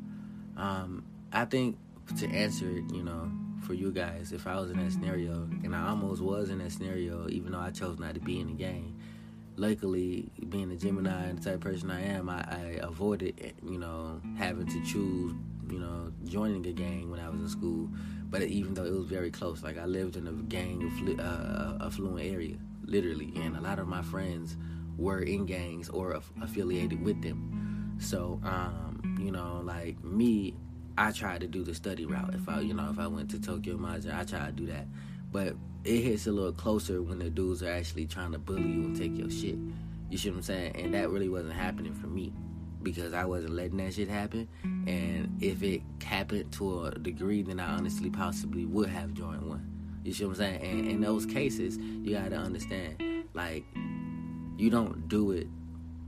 um, 0.57 1.05
I 1.31 1.45
think 1.45 1.77
to 2.17 2.27
answer 2.29 2.67
it, 2.67 2.91
you 2.91 3.03
know, 3.03 3.31
for 3.61 3.75
you 3.75 3.91
guys, 3.91 4.31
if 4.31 4.47
I 4.47 4.59
was 4.59 4.71
in 4.71 4.83
that 4.83 4.91
scenario, 4.91 5.47
and 5.63 5.75
I 5.75 5.87
almost 5.87 6.23
was 6.23 6.49
in 6.49 6.57
that 6.57 6.71
scenario, 6.71 7.29
even 7.29 7.51
though 7.51 7.59
I 7.59 7.69
chose 7.69 7.99
not 7.99 8.15
to 8.15 8.19
be 8.19 8.39
in 8.39 8.47
the 8.47 8.53
game. 8.53 8.98
Luckily, 9.59 10.31
being 10.47 10.71
a 10.71 10.77
Gemini 10.77 11.25
and 11.25 11.37
the 11.37 11.43
type 11.43 11.55
of 11.55 11.59
person 11.59 11.91
I 11.91 12.01
am, 12.01 12.29
I, 12.29 12.45
I 12.49 12.79
avoided, 12.81 13.55
you 13.61 13.77
know, 13.77 14.21
having 14.37 14.65
to 14.67 14.81
choose, 14.85 15.33
you 15.69 15.79
know, 15.79 16.13
joining 16.23 16.65
a 16.65 16.71
gang 16.71 17.11
when 17.11 17.19
I 17.19 17.27
was 17.27 17.41
in 17.41 17.49
school. 17.49 17.89
But 18.29 18.43
even 18.43 18.73
though 18.73 18.85
it 18.85 18.93
was 18.93 19.05
very 19.07 19.29
close, 19.29 19.61
like 19.61 19.77
I 19.77 19.83
lived 19.83 20.15
in 20.15 20.27
a 20.27 20.31
gang 20.31 21.19
uh, 21.19 21.77
affluent 21.85 22.25
area, 22.25 22.55
literally, 22.85 23.33
and 23.35 23.57
a 23.57 23.59
lot 23.59 23.79
of 23.79 23.87
my 23.89 24.01
friends 24.01 24.55
were 24.97 25.19
in 25.23 25.45
gangs 25.45 25.89
or 25.89 26.13
aff- 26.13 26.31
affiliated 26.41 27.03
with 27.03 27.21
them. 27.21 27.97
So, 27.99 28.39
um, 28.45 29.17
you 29.19 29.31
know, 29.31 29.61
like 29.65 30.01
me, 30.01 30.55
I 30.97 31.11
tried 31.11 31.41
to 31.41 31.47
do 31.47 31.65
the 31.65 31.75
study 31.75 32.05
route. 32.05 32.33
If 32.33 32.47
I, 32.47 32.61
you 32.61 32.73
know, 32.73 32.89
if 32.91 32.97
I 32.97 33.07
went 33.07 33.29
to 33.31 33.41
Tokyo 33.41 33.75
Maja, 33.75 34.17
I 34.17 34.23
tried 34.23 34.45
to 34.45 34.63
do 34.63 34.67
that. 34.67 34.87
But 35.33 35.55
it 35.83 36.01
hits 36.01 36.27
a 36.27 36.31
little 36.31 36.51
closer 36.51 37.01
when 37.01 37.19
the 37.19 37.29
dudes 37.29 37.63
are 37.63 37.71
actually 37.71 38.05
trying 38.05 38.31
to 38.33 38.39
bully 38.39 38.61
you 38.61 38.83
and 38.83 38.95
take 38.95 39.17
your 39.17 39.29
shit. 39.29 39.57
You 40.09 40.17
see 40.17 40.29
what 40.29 40.37
I'm 40.37 40.43
saying? 40.43 40.75
And 40.75 40.93
that 40.93 41.09
really 41.09 41.29
wasn't 41.29 41.53
happening 41.53 41.93
for 41.93 42.07
me 42.07 42.33
because 42.81 43.13
I 43.13 43.25
wasn't 43.25 43.53
letting 43.53 43.77
that 43.77 43.93
shit 43.93 44.09
happen. 44.09 44.47
And 44.63 45.37
if 45.41 45.63
it 45.63 45.81
happened 46.03 46.51
to 46.53 46.85
a 46.85 46.91
degree, 46.91 47.43
then 47.43 47.59
I 47.59 47.75
honestly 47.75 48.09
possibly 48.09 48.65
would 48.65 48.89
have 48.89 49.13
joined 49.13 49.47
one. 49.47 49.65
You 50.03 50.13
see 50.13 50.25
what 50.25 50.31
I'm 50.31 50.35
saying? 50.37 50.61
And 50.61 50.87
in 50.87 51.01
those 51.01 51.25
cases, 51.25 51.77
you 51.77 52.15
gotta 52.15 52.37
understand, 52.37 53.25
like, 53.33 53.65
you 54.57 54.69
don't 54.69 55.07
do 55.07 55.31
it 55.31 55.47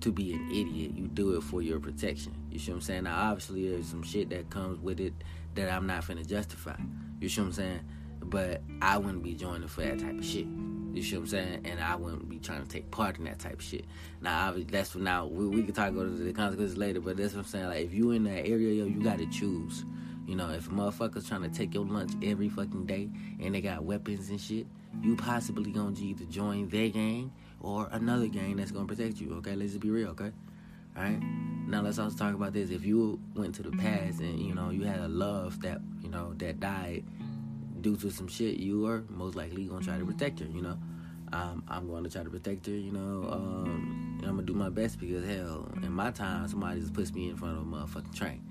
to 0.01 0.12
be 0.12 0.34
an 0.34 0.49
idiot. 0.49 0.91
You 0.95 1.07
do 1.07 1.36
it 1.36 1.43
for 1.43 1.62
your 1.62 1.79
protection. 1.79 2.34
You 2.49 2.60
see 2.60 2.71
what 2.71 2.77
I'm 2.77 2.81
saying? 2.81 3.03
Now, 3.03 3.29
obviously, 3.29 3.69
there's 3.69 3.88
some 3.88 4.03
shit 4.03 4.29
that 4.29 4.49
comes 4.49 4.79
with 4.79 4.99
it 4.99 5.13
that 5.55 5.71
I'm 5.71 5.86
not 5.86 6.03
finna 6.03 6.25
justify. 6.25 6.77
You 7.19 7.29
see 7.29 7.41
what 7.41 7.47
I'm 7.47 7.53
saying? 7.53 7.79
But 8.23 8.62
I 8.81 8.97
wouldn't 8.97 9.23
be 9.23 9.34
joining 9.34 9.67
for 9.67 9.81
that 9.81 9.99
type 9.99 10.17
of 10.17 10.25
shit. 10.25 10.47
You 10.93 11.01
see 11.01 11.15
what 11.15 11.21
I'm 11.21 11.27
saying? 11.27 11.62
And 11.65 11.79
I 11.79 11.95
wouldn't 11.95 12.27
be 12.27 12.38
trying 12.38 12.63
to 12.63 12.67
take 12.67 12.91
part 12.91 13.17
in 13.17 13.23
that 13.23 13.39
type 13.39 13.53
of 13.53 13.62
shit. 13.63 13.86
Now, 14.21 14.47
obviously, 14.47 14.71
that's 14.71 14.91
for 14.91 14.99
now. 14.99 15.25
We, 15.25 15.47
we 15.47 15.63
can 15.63 15.73
talk 15.73 15.89
about 15.89 16.17
the 16.17 16.34
consequences 16.34 16.77
later, 16.77 16.99
but 16.99 17.17
that's 17.17 17.34
what 17.34 17.41
I'm 17.41 17.45
saying. 17.45 17.65
Like, 17.65 17.86
if 17.86 17.93
you 17.93 18.12
in 18.12 18.25
that 18.25 18.45
area, 18.45 18.73
yo, 18.73 18.86
you 18.86 19.01
gotta 19.01 19.25
choose. 19.27 19.86
You 20.27 20.36
know, 20.36 20.49
if 20.49 20.69
motherfucker's 20.69 21.27
trying 21.27 21.41
to 21.43 21.49
take 21.49 21.73
your 21.73 21.86
lunch 21.86 22.12
every 22.21 22.49
fucking 22.49 22.86
day 22.86 23.10
and 23.39 23.55
they 23.55 23.62
got 23.62 23.84
weapons 23.84 24.29
and 24.29 24.39
shit, 24.39 24.67
you 25.01 25.15
possibly 25.15 25.71
gonna 25.71 25.95
either 25.99 26.25
join 26.25 26.67
their 26.69 26.89
gang 26.89 27.31
or 27.62 27.88
another 27.91 28.27
gang 28.27 28.57
that's 28.57 28.71
gonna 28.71 28.86
protect 28.86 29.19
you. 29.19 29.34
Okay, 29.36 29.55
let's 29.55 29.71
just 29.71 29.81
be 29.81 29.89
real. 29.89 30.10
Okay, 30.10 30.31
all 30.97 31.03
right. 31.03 31.21
Now 31.67 31.81
let's 31.81 31.99
also 31.99 32.17
talk 32.17 32.34
about 32.34 32.53
this. 32.53 32.69
If 32.69 32.86
you 32.86 33.19
went 33.36 33.55
to 33.55 33.63
the 33.63 33.71
past 33.71 34.19
and 34.19 34.39
you 34.39 34.53
know 34.53 34.69
you 34.69 34.84
had 34.84 34.99
a 34.99 35.07
love 35.07 35.62
that 35.62 35.81
you 36.01 36.10
know 36.10 36.34
that 36.38 36.60
died 36.60 37.03
due 37.82 37.96
to 37.98 38.12
some 38.12 38.28
shit, 38.28 38.58
you 38.58 38.86
are 38.88 39.04
most 39.10 39.36
likely 39.36 39.65
gonna 39.65 39.84
try 39.84 39.98
to 39.98 40.06
protect 40.06 40.39
her. 40.39 40.46
You 40.46 40.62
know, 40.62 40.78
um, 41.34 41.63
I'm 41.67 41.88
going 41.88 42.04
to 42.04 42.10
try 42.10 42.24
to 42.24 42.30
protect 42.30 42.65
her. 42.67 42.74
You 42.74 42.91
know, 42.91 43.30
um, 43.32 44.20
I'm 44.22 44.32
gonna 44.32 44.44
do 44.44 44.54
my 44.54 44.70
best 44.70 45.00
because 45.00 45.26
hell, 45.26 45.70
in 45.82 45.91
my 45.91 46.12
time, 46.12 46.48
somebody 46.48 46.82
just 46.82 46.94
puts 46.94 47.13
me 47.13 47.30
in 47.30 47.38
front 47.38 47.58
of 47.58 47.63
a 47.63 47.65
motherfucking 47.65 48.15
train. 48.15 48.46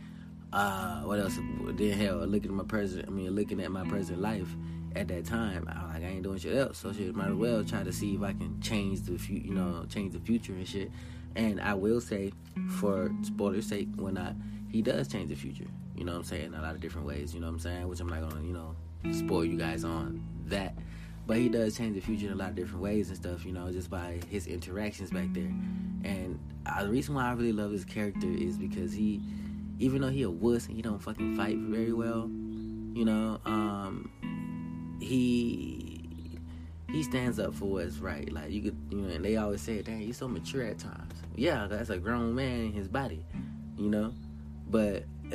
Uh, 0.53 1.03
what 1.03 1.21
else? 1.21 1.39
Then 1.75 1.93
hell, 1.93 2.19
looking 2.27 2.51
at 2.51 2.57
my 2.57 2.65
present. 2.65 3.07
I 3.07 3.11
mean, 3.11 3.31
looking 3.31 3.61
at 3.61 3.71
my 3.71 3.87
present 3.87 4.21
life 4.21 4.49
at 4.97 5.07
that 5.09 5.25
time, 5.25 5.69
I 5.69 5.95
like, 5.95 6.03
I 6.03 6.07
ain't 6.07 6.25
doing 6.25 6.39
shit 6.39 6.57
else. 6.57 6.79
So 6.79 6.93
shit, 6.93 7.15
might 7.15 7.29
as 7.29 7.35
well 7.35 7.63
try 7.63 7.85
to 7.85 7.93
see 7.93 8.15
if 8.15 8.23
I 8.23 8.33
can 8.33 8.61
change 8.61 9.03
the 9.03 9.17
future, 9.19 9.47
you 9.47 9.55
know, 9.55 9.87
change 9.89 10.13
the 10.13 10.21
future 10.21 10.53
and 10.53 10.67
shit. 10.67 10.91
And 11.37 11.61
I 11.61 11.75
will 11.75 12.01
say, 12.01 12.33
for 12.79 13.13
spoiler's 13.23 13.67
sake, 13.67 13.89
when 13.97 14.19
I 14.19 14.35
he 14.71 14.83
does 14.83 15.09
change 15.09 15.29
the 15.29 15.35
future. 15.35 15.67
You 15.97 16.05
know 16.05 16.13
what 16.13 16.19
I'm 16.19 16.25
saying? 16.25 16.55
A 16.55 16.63
lot 16.63 16.75
of 16.75 16.81
different 16.81 17.07
ways. 17.07 17.35
You 17.35 17.41
know 17.41 17.49
what 17.49 17.55
I'm 17.55 17.59
saying? 17.61 17.89
Which 17.89 18.01
I'm 18.01 18.09
not 18.09 18.21
gonna, 18.21 18.43
you 18.43 18.53
know, 18.53 18.75
spoil 19.13 19.45
you 19.45 19.57
guys 19.57 19.85
on 19.85 20.23
that. 20.47 20.75
but 21.27 21.37
he 21.37 21.49
does 21.49 21.77
change 21.77 21.95
the 21.95 22.01
future 22.01 22.27
in 22.27 22.33
a 22.33 22.37
lot 22.37 22.51
of 22.51 22.57
different 22.57 22.83
ways 22.83 23.09
and 23.09 23.17
stuff, 23.17 23.45
you 23.45 23.53
know, 23.53 23.71
just 23.71 23.89
by 23.89 24.19
his 24.29 24.47
interactions 24.47 25.11
back 25.11 25.33
there. 25.33 25.53
And 26.03 26.39
uh, 26.67 26.83
the 26.83 26.91
reason 26.91 27.15
why 27.15 27.27
I 27.27 27.33
really 27.33 27.53
love 27.53 27.71
his 27.71 27.85
character 27.85 28.27
is 28.27 28.57
because 28.59 28.93
he, 28.93 29.21
even 29.79 30.01
though 30.01 30.09
he 30.09 30.23
a 30.23 30.31
wuss 30.31 30.67
and 30.67 30.75
he 30.75 30.83
don't 30.83 30.99
fucking 30.99 31.37
fight 31.37 31.57
very 31.57 31.93
well, 31.93 32.29
you 32.95 33.05
know, 33.05 33.41
um, 33.45 34.11
he 35.01 36.39
he 36.89 37.03
stands 37.05 37.39
up 37.39 37.55
for 37.55 37.67
what's 37.67 37.99
right. 37.99 38.31
Like 38.33 38.51
you 38.51 38.63
could, 38.63 38.77
you 38.91 38.99
know, 38.99 39.15
and 39.15 39.25
they 39.25 39.37
always 39.37 39.61
say, 39.61 39.81
"Dang, 39.83 40.01
he's 40.01 40.17
so 40.17 40.27
mature 40.27 40.65
at 40.65 40.79
times." 40.79 41.15
Yeah, 41.37 41.67
that's 41.69 41.91
a 41.91 41.99
grown 41.99 42.35
man 42.35 42.61
in 42.61 42.73
his 42.73 42.89
body, 42.89 43.25
you 43.77 43.89
know. 43.89 44.13
But 44.69 45.05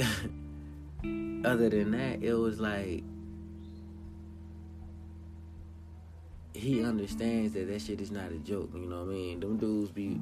other 1.02 1.70
than 1.70 1.92
that, 1.92 2.22
it 2.22 2.34
was 2.34 2.60
like 2.60 3.04
he 6.56 6.84
understands 6.84 7.54
that 7.54 7.68
that 7.68 7.82
shit 7.82 8.02
is 8.02 8.12
not 8.12 8.32
a 8.32 8.38
joke. 8.38 8.72
You 8.74 8.88
know 8.88 9.04
what 9.04 9.10
I 9.10 9.14
mean? 9.14 9.40
Them 9.40 9.58
dudes 9.58 9.92
be, 9.92 10.14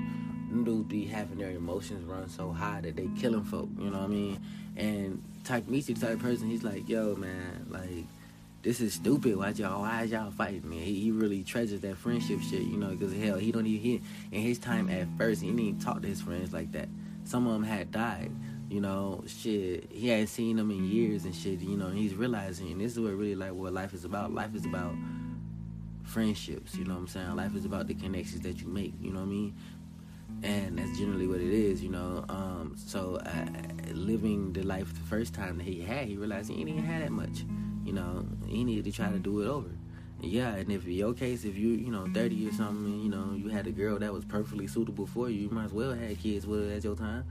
them 0.50 0.64
dudes 0.64 0.88
be 0.88 1.06
having 1.06 1.38
their 1.38 1.52
emotions 1.52 2.06
run 2.06 2.28
so 2.30 2.52
high 2.52 2.82
that 2.82 2.96
they 2.96 3.08
killing 3.20 3.44
folk. 3.44 3.70
You 3.78 3.90
know 3.90 4.00
what 4.00 4.06
I 4.06 4.08
mean? 4.08 4.40
And 4.76 5.24
Type 5.44 5.66
the 5.68 5.94
type 5.94 6.20
person. 6.20 6.50
He's 6.50 6.64
like, 6.64 6.88
yo, 6.88 7.16
man, 7.16 7.66
like 7.70 8.06
this 8.62 8.80
is 8.80 8.94
stupid. 8.94 9.36
Why 9.36 9.50
y'all? 9.50 9.82
Why 9.82 10.04
is 10.04 10.12
y'all 10.12 10.32
fighting, 10.32 10.70
man? 10.70 10.80
He, 10.80 11.02
he 11.02 11.12
really 11.12 11.44
treasures 11.44 11.82
that 11.82 11.98
friendship 11.98 12.40
shit, 12.40 12.62
you 12.62 12.78
know, 12.78 12.88
because 12.88 13.14
hell, 13.14 13.38
he 13.38 13.52
don't 13.52 13.68
even 13.68 13.82
hit 13.82 14.02
in 14.32 14.42
his 14.42 14.58
time 14.58 14.90
at 14.90 15.06
first. 15.18 15.42
He 15.42 15.48
didn't 15.48 15.60
even 15.60 15.80
talk 15.82 16.02
to 16.02 16.08
his 16.08 16.22
friends 16.22 16.54
like 16.54 16.72
that. 16.72 16.88
Some 17.26 17.46
of 17.46 17.54
them 17.54 17.64
had 17.64 17.92
died, 17.92 18.32
you 18.70 18.80
know. 18.80 19.22
Shit, 19.28 19.92
he 19.92 20.08
hadn't 20.08 20.28
seen 20.28 20.56
them 20.56 20.72
in 20.72 20.90
years 20.90 21.26
and 21.26 21.36
shit, 21.36 21.60
you 21.60 21.76
know. 21.76 21.88
And 21.88 21.98
he's 21.98 22.16
realizing, 22.16 22.72
and 22.72 22.80
this 22.80 22.94
is 22.94 23.00
what 23.02 23.12
really 23.12 23.36
like 23.36 23.52
what 23.52 23.74
life 23.74 23.94
is 23.94 24.06
about. 24.06 24.34
Life 24.34 24.56
is 24.56 24.66
about 24.66 24.94
friendships, 26.04 26.76
you 26.76 26.86
know 26.86 26.94
what 26.94 27.02
I'm 27.02 27.08
saying? 27.08 27.36
Life 27.36 27.56
is 27.56 27.66
about 27.66 27.88
the 27.88 27.94
connections 27.94 28.42
that 28.42 28.62
you 28.62 28.68
make, 28.68 28.94
you 29.02 29.12
know 29.12 29.20
what 29.20 29.26
I 29.26 29.30
mean? 29.30 29.56
And 30.44 30.78
that's 30.78 30.98
generally 30.98 31.28
what 31.28 31.40
it 31.40 31.54
is, 31.54 31.82
you 31.82 31.90
know. 31.90 32.26
Um, 32.30 32.76
so 32.76 33.16
uh, 33.26 33.94
living 33.94 34.54
the 34.54 34.64
life 34.64 34.94
the 34.94 35.02
first 35.02 35.34
time 35.34 35.58
that 35.58 35.64
he 35.64 35.82
had, 35.82 36.08
he 36.08 36.18
realized 36.18 36.52
he 36.52 36.64
didn't 36.64 36.84
have 36.84 37.02
that 37.02 37.12
much, 37.12 37.46
you 37.86 37.94
know. 37.94 38.26
He 38.46 38.64
needed 38.64 38.86
to 38.86 38.92
try 38.92 39.10
to 39.10 39.20
do 39.20 39.42
it 39.42 39.48
over. 39.48 39.70
Yeah, 40.22 40.56
and 40.56 40.72
if 40.72 40.86
your 40.86 41.14
case, 41.14 41.44
if 41.44 41.58
you 41.58 41.70
you 41.70 41.92
know 41.92 42.08
30 42.14 42.48
or 42.48 42.54
something, 42.54 43.02
you 43.02 43.10
know 43.10 43.34
you 43.36 43.50
had 43.50 43.68
a 43.68 43.72
girl 43.72 44.00
that 44.00 44.14
was 44.14 44.24
perfectly 44.24 44.68
suitable 44.68 45.06
for 45.06 45.30
you, 45.30 45.42
you 45.42 45.50
might 45.50 45.66
as 45.66 45.74
well 45.74 45.94
have 45.94 46.20
kids 46.20 46.48
with 46.48 46.70
her 46.70 46.76
at 46.76 46.84
your 46.84 46.96
time. 46.96 47.26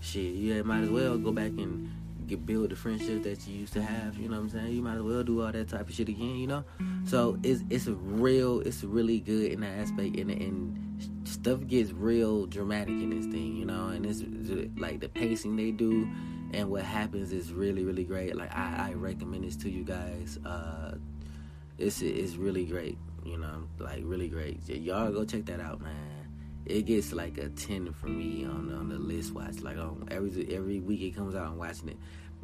Shit, 0.00 0.34
you 0.34 0.64
might 0.64 0.82
as 0.82 0.90
well 0.90 1.16
go 1.18 1.30
back 1.30 1.52
and 1.52 1.88
get 2.26 2.46
build 2.46 2.70
the 2.70 2.76
friendship 2.76 3.22
that 3.22 3.46
you 3.46 3.60
used 3.60 3.72
to 3.74 3.82
have. 3.82 4.16
You 4.16 4.28
know 4.28 4.36
what 4.36 4.44
I'm 4.44 4.50
saying? 4.50 4.72
You 4.72 4.82
might 4.82 4.96
as 4.96 5.02
well 5.02 5.22
do 5.22 5.42
all 5.42 5.52
that 5.52 5.68
type 5.68 5.88
of 5.88 5.94
shit 5.94 6.08
again. 6.08 6.36
You 6.36 6.46
know, 6.46 6.64
so 7.04 7.38
it's 7.42 7.62
it's 7.70 7.86
a 7.86 7.94
real, 7.94 8.60
it's 8.60 8.84
really 8.84 9.20
good 9.20 9.52
in 9.52 9.60
that 9.60 9.78
aspect, 9.78 10.16
and 10.16 10.30
and 10.30 11.28
stuff 11.28 11.66
gets 11.66 11.92
real 11.92 12.46
dramatic 12.46 12.88
in 12.94 13.10
this 13.10 13.26
thing. 13.26 13.56
You 13.56 13.66
know, 13.66 13.88
and 13.88 14.06
it's 14.06 14.22
like 14.78 15.00
the 15.00 15.08
pacing 15.08 15.56
they 15.56 15.70
do, 15.70 16.08
and 16.52 16.70
what 16.70 16.82
happens 16.82 17.32
is 17.32 17.52
really 17.52 17.84
really 17.84 18.04
great. 18.04 18.36
Like 18.36 18.54
I, 18.56 18.90
I 18.90 18.92
recommend 18.94 19.44
this 19.44 19.56
to 19.56 19.70
you 19.70 19.84
guys. 19.84 20.38
Uh, 20.44 20.96
it's 21.78 22.02
it's 22.02 22.36
really 22.36 22.64
great. 22.64 22.98
You 23.24 23.38
know, 23.38 23.64
like 23.78 24.02
really 24.04 24.28
great. 24.28 24.68
Y'all 24.68 25.12
go 25.12 25.24
check 25.24 25.46
that 25.46 25.60
out, 25.60 25.80
man 25.80 26.21
it 26.66 26.86
gets 26.86 27.12
like 27.12 27.38
a 27.38 27.48
ten 27.48 27.92
for 27.92 28.06
me 28.06 28.44
on 28.44 28.72
on 28.72 28.88
the 28.88 28.98
list 28.98 29.32
watch. 29.32 29.60
Like 29.60 29.78
on 29.78 30.08
every 30.10 30.54
every 30.54 30.80
week 30.80 31.02
it 31.02 31.16
comes 31.16 31.34
out, 31.34 31.46
I'm 31.46 31.58
watching 31.58 31.88
it. 31.88 31.96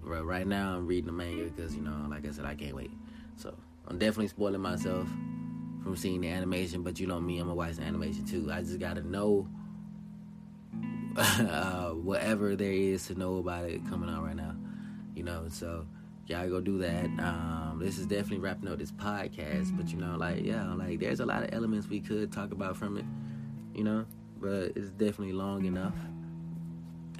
But 0.03 0.25
right 0.25 0.47
now 0.47 0.75
I'm 0.75 0.87
reading 0.87 1.07
the 1.07 1.13
manga 1.13 1.45
because 1.45 1.75
you 1.75 1.83
know, 1.83 2.07
like 2.09 2.27
I 2.27 2.31
said, 2.31 2.45
I 2.45 2.55
can't 2.55 2.75
wait. 2.75 2.91
So 3.37 3.55
I'm 3.87 3.99
definitely 3.99 4.29
spoiling 4.29 4.61
myself 4.61 5.09
from 5.83 5.97
seeing 5.97 6.21
the 6.21 6.29
animation. 6.29 6.83
But 6.83 6.99
you 6.99 7.07
know 7.07 7.21
me, 7.21 7.39
I'm 7.39 7.45
gonna 7.45 7.55
watch 7.55 7.77
the 7.77 7.83
animation 7.83 8.25
too. 8.25 8.51
I 8.53 8.61
just 8.61 8.79
gotta 8.79 9.03
know 9.03 9.49
uh, 11.17 11.91
whatever 11.91 12.57
there 12.57 12.73
is 12.73 13.07
to 13.07 13.15
know 13.15 13.39
about 13.39 13.65
it 13.65 13.87
coming 13.89 14.11
out 14.11 14.25
right 14.25 14.37
now. 14.37 14.57
You 15.15 15.23
know, 15.23 15.47
so 15.49 15.87
y'all 16.27 16.49
go 16.49 16.61
do 16.61 16.79
that. 16.79 17.07
Um, 17.21 17.81
this 17.81 17.99
is 17.99 18.07
definitely 18.07 18.39
wrapping 18.39 18.69
up 18.69 18.79
this 18.79 18.93
podcast, 18.93 19.77
but 19.77 19.89
you 19.91 19.99
know, 19.99 20.17
like 20.17 20.45
yeah, 20.45 20.75
like 20.75 20.99
there's 20.99 21.21
a 21.21 21.27
lot 21.27 21.45
of 21.45 21.51
elements 21.53 21.89
we 21.89 22.01
could 22.01 22.33
talk 22.33 22.51
about 22.51 22.77
from 22.77 22.97
it 22.97 23.05
you 23.79 23.85
know, 23.85 24.05
but 24.41 24.73
it's 24.75 24.91
definitely 24.91 25.33
long 25.33 25.65
enough 25.65 25.95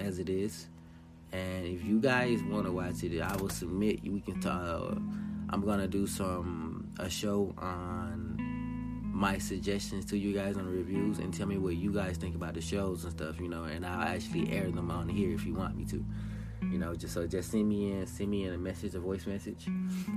as 0.01 0.19
it 0.19 0.29
is. 0.29 0.67
And 1.31 1.65
if 1.65 1.85
you 1.85 2.01
guys 2.01 2.43
want 2.43 2.67
to 2.67 2.73
watch 2.73 3.05
it, 3.05 3.21
I 3.21 3.37
will 3.37 3.49
submit. 3.49 4.03
We 4.03 4.21
can 4.21 4.41
talk. 4.41 4.99
I'm 5.51 5.65
gonna 5.65 5.87
do 5.87 6.09
some 6.09 6.93
a 6.99 7.09
show 7.09 7.55
on 7.59 8.35
my 9.05 9.39
suggestions 9.39 10.05
to 10.07 10.19
you 10.19 10.35
guys 10.35 10.57
on 10.57 10.65
the 10.65 10.73
reviews 10.73 11.21
and 11.21 11.33
tell 11.33 11.47
me 11.47 11.59
what 11.59 11.77
you 11.77 11.93
guys 11.93 12.17
think 12.17 12.35
about 12.35 12.55
the 12.55 12.61
shows 12.61 13.05
and 13.05 13.13
stuff. 13.13 13.39
You 13.39 13.49
know, 13.49 13.65
and 13.65 13.87
I'll 13.87 14.09
actually 14.09 14.51
air 14.51 14.69
them 14.69 14.91
on 14.91 15.09
here 15.09 15.33
if 15.33 15.47
you 15.47 15.55
want 15.55 15.77
me 15.77 15.85
to. 15.87 16.05
You 16.73 16.79
know, 16.79 16.93
just 16.97 17.15
so 17.15 17.25
just 17.29 17.53
send 17.53 17.69
me 17.69 17.93
in, 17.93 18.07
send 18.09 18.31
me 18.31 18.47
in 18.47 18.53
a 18.53 18.59
message, 18.59 18.97
a 18.97 19.01
voice 19.01 19.29
message. 19.29 19.69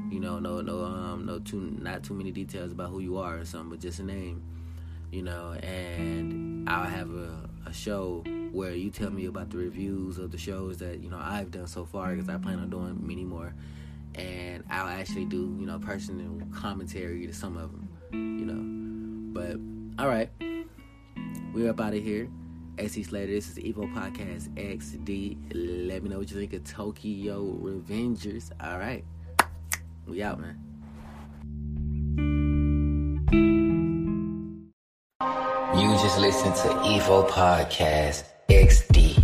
You 0.10 0.20
know, 0.20 0.40
no, 0.40 0.60
no, 0.62 0.86
um, 0.86 1.28
no, 1.28 1.38
too, 1.38 1.78
not 1.80 2.02
too 2.02 2.16
many 2.16 2.32
details 2.32 2.72
about 2.72 2.90
who 2.90 3.00
you 3.00 3.20
are 3.20 3.38
or 3.38 3.46
something, 3.46 3.70
but 3.70 3.80
just 3.80 4.00
a 4.00 4.04
name 4.04 4.42
you 5.12 5.22
know, 5.22 5.52
and 5.62 6.68
I'll 6.70 6.86
have 6.86 7.12
a, 7.12 7.50
a 7.66 7.74
show 7.74 8.24
where 8.52 8.74
you 8.74 8.90
tell 8.90 9.10
me 9.12 9.26
about 9.26 9.50
the 9.50 9.58
reviews 9.58 10.18
of 10.18 10.32
the 10.32 10.38
shows 10.38 10.78
that 10.78 11.00
you 11.00 11.10
know 11.10 11.20
I've 11.22 11.52
done 11.52 11.68
so 11.68 11.86
far 11.86 12.16
because 12.16 12.30
I 12.30 12.38
plan 12.38 12.60
on 12.60 12.70
doing 12.70 13.06
many 13.06 13.26
more, 13.26 13.54
and 14.16 14.64
I'll 14.70 14.88
actually 14.88 15.26
do 15.26 15.56
you 15.60 15.66
know 15.66 15.80
personal 15.80 16.42
commentary 16.54 17.28
to 17.28 17.34
some 17.34 17.58
of 17.58 17.72
them, 17.72 17.90
you 18.14 18.46
know. 18.46 18.62
But 19.34 19.58
all 20.02 20.10
right, 20.10 20.30
we're 21.54 21.70
up 21.70 21.82
out 21.82 21.94
of 21.94 22.04
here. 22.04 22.30
AC 22.78 23.04
Slater, 23.04 23.28
this 23.28 23.50
is 23.50 23.58
Evo 23.58 23.94
Podcast 23.94 24.48
XD. 24.56 25.88
Let 25.88 26.04
me 26.04 26.10
know 26.10 26.20
what 26.20 26.32
you 26.32 26.38
think 26.38 26.54
of 26.54 26.64
Tokyo 26.64 27.44
Revengers. 27.62 28.52
All 28.62 28.80
right, 28.80 29.04
we 30.08 30.24
out, 30.24 30.40
man. 30.40 30.58
You 35.74 35.90
just 35.94 36.20
listen 36.20 36.52
to 36.52 36.68
Evo 36.84 37.28
Podcast 37.30 38.24
XD. 38.50 39.24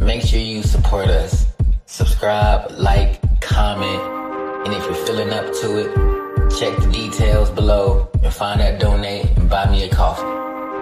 Make 0.00 0.22
sure 0.22 0.40
you 0.40 0.62
support 0.62 1.08
us. 1.08 1.44
Subscribe, 1.84 2.70
like, 2.70 3.20
comment, 3.42 4.02
and 4.66 4.74
if 4.74 4.82
you're 4.86 5.06
feeling 5.06 5.30
up 5.30 5.44
to 5.60 5.78
it, 5.78 6.58
check 6.58 6.74
the 6.78 6.90
details 6.90 7.50
below 7.50 8.10
and 8.22 8.32
find 8.32 8.60
that 8.60 8.80
donate 8.80 9.26
and 9.36 9.50
buy 9.50 9.70
me 9.70 9.82
a 9.84 9.90
coffee. 9.90 10.22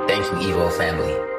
Thank 0.07 0.25
you, 0.27 0.55
Evo 0.55 0.73
family. 0.79 1.36